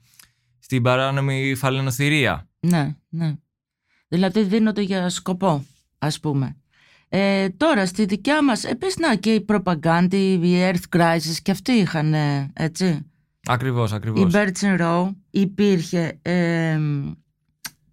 στην 0.59 0.83
παράνομη 0.83 1.55
φαλαινοθυρία. 1.55 2.49
Ναι, 2.61 2.97
ναι. 3.09 3.37
Δηλαδή 4.09 4.43
δίνονται 4.43 4.83
για 4.83 5.09
σκοπό, 5.09 5.65
ας 5.99 6.21
πούμε. 6.21 6.57
Ε, 7.09 7.49
τώρα, 7.49 7.87
στη 7.87 8.05
δικιά 8.05 8.45
μας, 8.45 8.65
επίσης, 8.65 8.97
να, 8.97 9.15
και 9.15 9.35
η 9.35 9.41
προπαγκάντη, 9.41 10.33
η 10.33 10.71
Earth 10.71 10.97
Crisis, 10.97 11.37
και 11.43 11.51
αυτοί 11.51 11.73
είχαν, 11.73 12.15
ε, 12.15 12.51
έτσι. 12.53 13.03
Ακριβώς, 13.49 13.91
Η 13.91 13.95
ακριβώς. 13.95 14.33
Birds 14.35 14.81
Row 14.81 15.09
υπήρχε. 15.31 16.19
ε, 16.23 16.79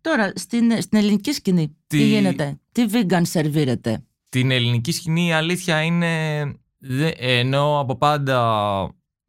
τώρα, 0.01 0.31
στην, 0.35 0.81
στην 0.81 0.97
ελληνική 0.97 1.31
σκηνή, 1.31 1.67
τι, 1.87 1.97
Τι- 1.97 2.03
γίνεται, 2.05 2.59
τι 2.71 2.85
vegan 2.91 3.21
σερβίρεται; 3.21 4.03
Την 4.29 4.51
ελληνική 4.51 4.91
σκηνή 4.91 5.27
η 5.27 5.31
αλήθεια 5.31 5.81
είναι, 5.81 6.43
δε- 6.77 7.11
ενώ 7.17 7.79
από 7.79 7.97
πάντα 7.97 8.39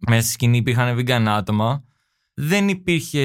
μέσα 0.08 0.20
στη 0.22 0.30
σκηνή 0.32 0.56
υπήρχαν 0.56 0.98
vegan 0.98 1.24
άτομα, 1.26 1.84
δεν 2.34 2.68
υπήρχε 2.68 3.24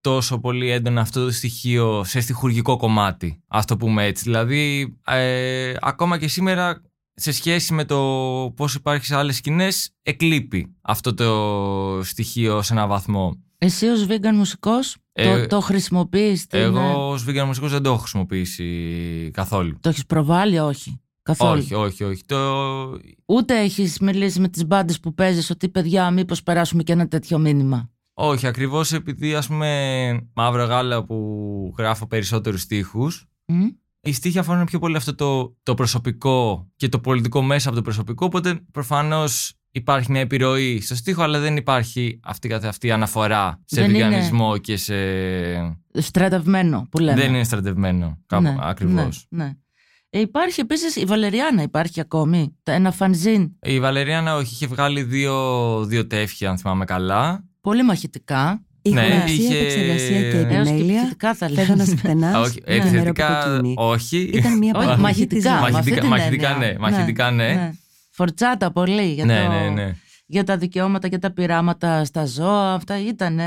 τόσο 0.00 0.38
πολύ 0.40 0.70
έντονα 0.70 1.00
αυτό 1.00 1.24
το 1.24 1.30
στοιχείο 1.30 2.04
σε 2.04 2.20
στοιχουργικό 2.20 2.76
κομμάτι, 2.76 3.42
ας 3.48 3.64
το 3.64 3.76
πούμε 3.76 4.04
έτσι. 4.04 4.22
Δηλαδή, 4.24 4.94
ε, 5.06 5.74
ακόμα 5.80 6.18
και 6.18 6.28
σήμερα, 6.28 6.82
σε 7.20 7.32
σχέση 7.32 7.74
με 7.74 7.84
το 7.84 7.98
πώς 8.56 8.74
υπάρχει 8.74 9.04
σε 9.06 9.16
άλλες 9.16 9.36
σκηνές, 9.36 9.90
εκλείπει 10.02 10.76
αυτό 10.80 11.14
το 11.14 12.00
στοιχείο 12.02 12.62
σε 12.62 12.72
έναν 12.72 12.88
βαθμό. 12.88 13.42
Εσύ 13.58 13.86
ως 13.86 14.06
vegan 14.08 14.32
μουσικός 14.34 14.96
Ε, 15.12 15.40
το, 15.40 15.46
το 15.46 15.60
χρησιμοποιείς, 15.60 16.46
την, 16.46 16.58
ε, 16.58 16.62
Εγώ 16.62 17.08
ως 17.08 17.24
vegan 17.28 17.44
μουσικός 17.46 17.70
δεν 17.70 17.82
το 17.82 17.88
έχω 17.88 17.98
χρησιμοποιήσει 17.98 19.30
καθόλου. 19.32 19.78
το 19.80 19.88
έχεις 19.88 20.06
προβάλει, 20.06 20.58
όχι. 20.58 21.00
Καθόλου; 21.22 21.60
Όχι, 21.60 21.74
όχι, 21.74 22.04
όχι. 22.04 22.22
Το... 22.26 22.38
Ούτε 23.26 23.58
έχεις 23.58 23.98
μιλήσει 23.98 24.40
με 24.40 24.48
τις 24.48 24.66
μπάντες 24.66 25.00
που 25.00 25.14
παίζεις 25.14 25.50
ότι 25.50 25.68
παιδιά 25.68 26.10
μήπως 26.10 26.42
περάσουμε 26.42 26.82
και 26.82 26.92
ένα 26.92 27.08
τέτοιο 27.08 27.38
μήνυμα; 27.38 27.90
Όχι, 28.14 28.46
ακριβώς 28.46 28.92
επειδή 28.92 29.34
ας 29.34 29.46
πούμε 29.46 30.28
μαύρο 30.34 30.64
γάλα 30.64 31.04
που 31.04 31.74
γράφω 31.78 32.06
περισσότερους 32.06 32.60
στίχους 32.60 33.24
Μμ. 33.46 33.66
Οι 34.02 34.12
στίχοι 34.12 34.38
αφορούν 34.38 34.64
πιο 34.64 34.78
πολύ 34.78 34.96
αυτό 34.96 35.14
το, 35.14 35.56
το 35.62 35.74
προσωπικό 35.74 36.68
και 36.76 36.88
το 36.88 36.98
πολιτικό 36.98 37.42
μέσα 37.42 37.68
από 37.68 37.76
το 37.76 37.82
προσωπικό 37.82 38.26
οπότε 38.26 38.60
προφανώς 38.72 39.52
υπάρχει 39.70 40.10
μια 40.10 40.20
επιρροή 40.20 40.80
στο 40.80 40.94
στίχο 40.94 41.22
αλλά 41.22 41.38
δεν 41.38 41.56
υπάρχει 41.56 42.20
αυτή 42.22 42.48
καθ' 42.48 42.64
αυτή 42.64 42.90
αναφορά 42.90 43.60
σε 43.64 43.80
Δεν 43.80 43.90
είναι- 43.94 44.04
βιγκανισμό 44.04 44.58
και 44.58 44.76
σε... 44.76 44.94
Στρατευμένο 45.92 46.86
που 46.90 46.98
λέμε. 46.98 47.20
Δεν 47.20 47.34
είναι 47.34 47.44
στρατευμένο 47.44 48.18
κάπου, 48.26 48.42
Ναι, 48.42 48.56
ακριβώς. 48.60 49.26
Ναι, 49.28 49.44
ναι. 49.44 49.52
Ε, 50.10 50.20
υπάρχει 50.20 50.60
επίσης 50.60 50.96
η 50.96 51.04
Βαλεριάνα, 51.04 51.62
υπάρχει 51.62 52.00
ακόμη. 52.00 52.56
Τα- 52.62 52.72
Ένα 52.72 52.90
φανζίν. 52.92 53.50
Η 53.62 53.80
Βαλεριάνα 53.80 54.36
όχι, 54.36 54.54
είχε 54.54 54.66
βγάλει 54.66 55.02
δύο, 55.02 55.84
δύο 55.84 56.06
τεύχια 56.06 56.50
αν 56.50 56.58
θυμάμαι 56.58 56.84
καλά. 56.84 57.44
Πολύ 57.60 57.82
μαχητικά. 57.84 58.64
Ηχογραφία, 58.82 59.24
είχε- 59.34 59.56
επεξεργασία 59.58 60.20
και 60.20 60.26
Έως 60.26 60.34
Έως 60.34 60.66
και 60.66 60.72
επιμέλεια. 60.72 60.96
επιθετικά 60.98 61.34
θα 61.34 61.48
Φέδωνας 61.48 61.68
λέγαμε. 61.68 61.92
εκτενάς. 61.92 62.36
όχι, 62.48 62.60
το 62.60 62.70
νερό 62.72 62.82
επιθετικά 62.86 63.40
από 63.42 63.50
το 63.56 63.56
κίνη. 63.62 63.74
όχι. 63.78 64.18
Ήταν 64.18 64.58
μια 64.58 64.72
Όχι, 64.74 64.84
παραγωγή 64.84 65.00
μαχητικά. 65.02 65.34
της 65.36 65.44
με 65.50 65.56
αυτή 65.56 65.72
Μαχητικά- 65.72 66.00
την 66.00 66.08
μαχητικά 66.08 66.50
έννοια. 66.50 66.66
ναι, 66.72 66.78
μαχητικά 66.78 67.30
ναι. 67.30 67.72
Φορτσάτα 68.10 68.72
πολύ 68.72 69.12
για, 69.12 69.24
ναι, 69.24 69.44
το, 69.44 69.50
ναι, 69.52 69.68
ναι. 69.68 69.94
για 70.26 70.44
τα 70.44 70.56
δικαιώματα 70.56 71.08
και 71.08 71.18
τα 71.18 71.32
πειράματα 71.32 72.04
στα 72.04 72.24
ζώα. 72.26 72.72
Αυτά 72.74 73.00
ήταν, 73.06 73.40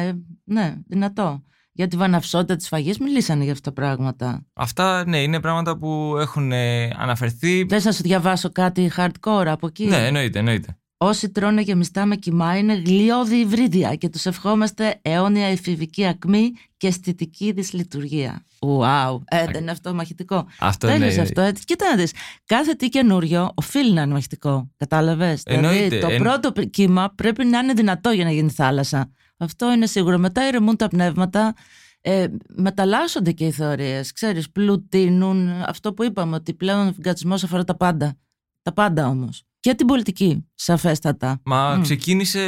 ναι, 0.43 0.73
δυνατό. 0.87 1.43
Για 1.75 1.87
τη 1.87 1.97
βαναυσότητα 1.97 2.55
της 2.55 2.67
φαγής 2.67 2.97
μιλήσανε 2.97 3.43
για 3.43 3.51
αυτά 3.53 3.73
τα 3.73 3.81
πράγματα. 3.81 4.45
Αυτά 4.53 5.07
ναι, 5.07 5.17
είναι 5.21 5.39
πράγματα 5.39 5.77
που 5.77 6.15
έχουν 6.19 6.51
ε, 6.51 6.83
αναφερθεί. 6.97 7.65
Θες 7.69 7.85
να 7.85 7.91
σου 7.91 8.01
διαβάσω 8.03 8.51
κάτι 8.51 8.91
hardcore 8.97 9.45
από 9.45 9.67
εκεί; 9.67 9.85
Ναι, 9.85 10.05
εννοείται, 10.07 10.39
εννοείται. 10.39 10.77
Όσοι 11.05 11.29
τρώνε 11.29 11.61
γεμιστά 11.61 12.05
με 12.05 12.15
κοιμά 12.15 12.57
είναι 12.57 12.73
γλιώδη 12.73 13.35
υβρίδια 13.35 13.95
και 13.95 14.09
τους 14.09 14.25
ευχόμαστε 14.25 14.99
αιώνια 15.01 15.45
εφηβική 15.47 16.05
ακμή 16.05 16.51
και 16.77 16.87
αισθητική 16.87 17.51
δυσλειτουργία. 17.51 18.45
Ουάου, 18.61 19.23
ε, 19.27 19.45
δεν 19.45 19.61
είναι 19.61 19.71
αυτό 19.71 19.93
μαχητικό. 19.93 20.47
Αυτό 20.59 20.87
Τέλειωσε 20.87 21.13
είναι. 21.13 21.21
αυτό, 21.21 21.41
έτσι. 21.41 21.63
Κοίτα 21.63 21.89
να 21.89 21.95
δεις, 21.95 22.11
κάθε 22.45 22.73
τι 22.73 22.89
καινούριο 22.89 23.51
οφείλει 23.55 23.93
να 23.93 24.01
είναι 24.01 24.13
μαχητικό. 24.13 24.69
Κατάλαβες; 24.77 25.41
Εννοείται, 25.45 25.77
Δηλαδή, 25.87 25.99
το 25.99 26.07
εν- 26.13 26.21
πρώτο 26.21 26.51
πρι- 26.51 26.69
κύμα 26.69 27.13
πρέπει 27.15 27.45
να 27.45 27.59
είναι 27.59 27.73
δυνατό 27.73 28.09
για 28.09 28.23
να 28.23 28.31
γίνει 28.31 28.49
θάλασσα. 28.49 29.11
Αυτό 29.37 29.71
είναι 29.71 29.85
σίγουρο. 29.85 30.17
Μετά 30.17 30.47
ηρεμούν 30.47 30.75
τα 30.75 30.87
πνεύματα, 30.87 31.53
ε, 32.01 32.25
μεταλλάσσονται 32.55 33.31
και 33.31 33.45
οι 33.45 33.51
θεωρίες. 33.51 34.11
Ξέρεις, 34.11 34.51
πλουτίνουν. 34.51 35.49
Αυτό 35.67 35.93
που 35.93 36.03
είπαμε, 36.03 36.35
ότι 36.35 36.53
πλέον 36.53 36.87
ο 36.87 36.91
φυγγατσισμός 36.93 37.43
αφορά 37.43 37.63
τα 37.63 37.75
πάντα. 37.77 38.15
Τα 38.61 38.73
πάντα 38.73 39.07
όμως. 39.07 39.43
Και 39.63 39.73
την 39.73 39.87
πολιτική, 39.87 40.45
σαφέστατα. 40.55 41.41
Μα 41.45 41.75
Μμ. 41.75 41.81
ξεκίνησε 41.81 42.39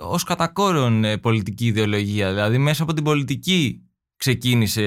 ως 0.00 0.24
κατακόρον 0.24 1.04
ε, 1.04 1.18
πολιτική 1.18 1.66
ιδεολογία. 1.66 2.28
Δηλαδή 2.32 2.58
μέσα 2.58 2.82
από 2.82 2.92
την 2.92 3.04
πολιτική 3.04 3.82
ξεκίνησε 4.16 4.82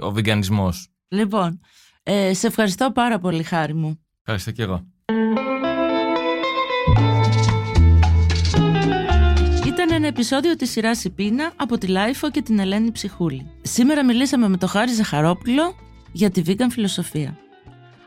ο 0.00 0.10
βιγκανισμός. 0.12 0.88
Λοιπόν, 1.08 1.60
ε, 2.02 2.34
σε 2.34 2.46
ευχαριστώ 2.46 2.92
πάρα 2.92 3.18
πολύ, 3.18 3.42
Χάρη 3.42 3.74
μου. 3.74 4.00
Ευχαριστώ 4.20 4.50
και 4.50 4.62
εγώ. 4.62 4.86
Ήταν 9.66 9.90
ένα 9.90 10.06
επεισόδιο 10.06 10.56
της 10.56 10.70
σειράς 10.70 11.04
«Η 11.04 11.10
Πείνα» 11.10 11.52
από 11.56 11.78
τη 11.78 11.86
LiFO 11.86 12.30
και 12.30 12.42
την 12.42 12.58
Ελένη 12.58 12.92
Ψυχούλη. 12.92 13.50
Σήμερα 13.62 14.04
μιλήσαμε 14.04 14.48
με 14.48 14.56
τον 14.56 14.68
Χάρη 14.68 14.92
Ζαχαρόπουλο 14.92 15.74
για 16.12 16.30
τη 16.30 16.42
vegan 16.46 16.70
φιλοσοφία. 16.70 17.38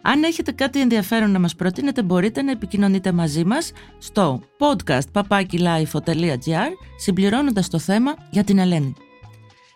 Αν 0.05 0.23
έχετε 0.23 0.51
κάτι 0.51 0.81
ενδιαφέρον 0.81 1.31
να 1.31 1.39
μας 1.39 1.55
προτείνετε 1.55 2.03
μπορείτε 2.03 2.41
να 2.41 2.51
επικοινωνείτε 2.51 3.11
μαζί 3.11 3.45
μας 3.45 3.71
στο 3.97 4.41
podcast 4.57 5.31
παπάκι 5.31 5.95
lifo.gr 5.95 6.69
συμπληρώνοντας 6.97 7.69
το 7.69 7.79
θέμα 7.79 8.13
για 8.29 8.43
την 8.43 8.57
Ελένη. 8.57 8.93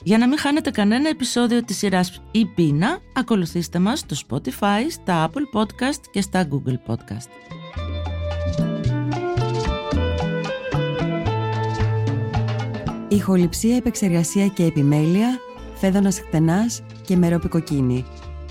Για 0.03 0.17
να 0.17 0.27
μην 0.27 0.37
χάνετε 0.37 0.71
κανένα 0.71 1.09
επεισόδιο 1.09 1.63
της 1.63 1.77
σειράς 1.77 2.21
«Η 2.31 2.45
Πείνα», 2.45 2.99
ακολουθήστε 3.13 3.79
μας 3.79 3.99
στο 3.99 4.15
Spotify, 4.27 4.85
στα 4.89 5.29
Apple 5.29 5.59
Podcast 5.59 6.01
και 6.11 6.21
στα 6.21 6.47
Google 6.49 6.77
Podcast. 6.87 7.29
Ηχοληψία, 13.07 13.75
επεξεργασία 13.75 14.47
και 14.47 14.63
επιμέλεια, 14.63 15.39
Φαίδωνας 15.75 16.19
Κτενάς 16.19 16.81
και 17.05 17.15
Μερόπη 17.15 17.54
Κοκκίνη. 17.54 18.05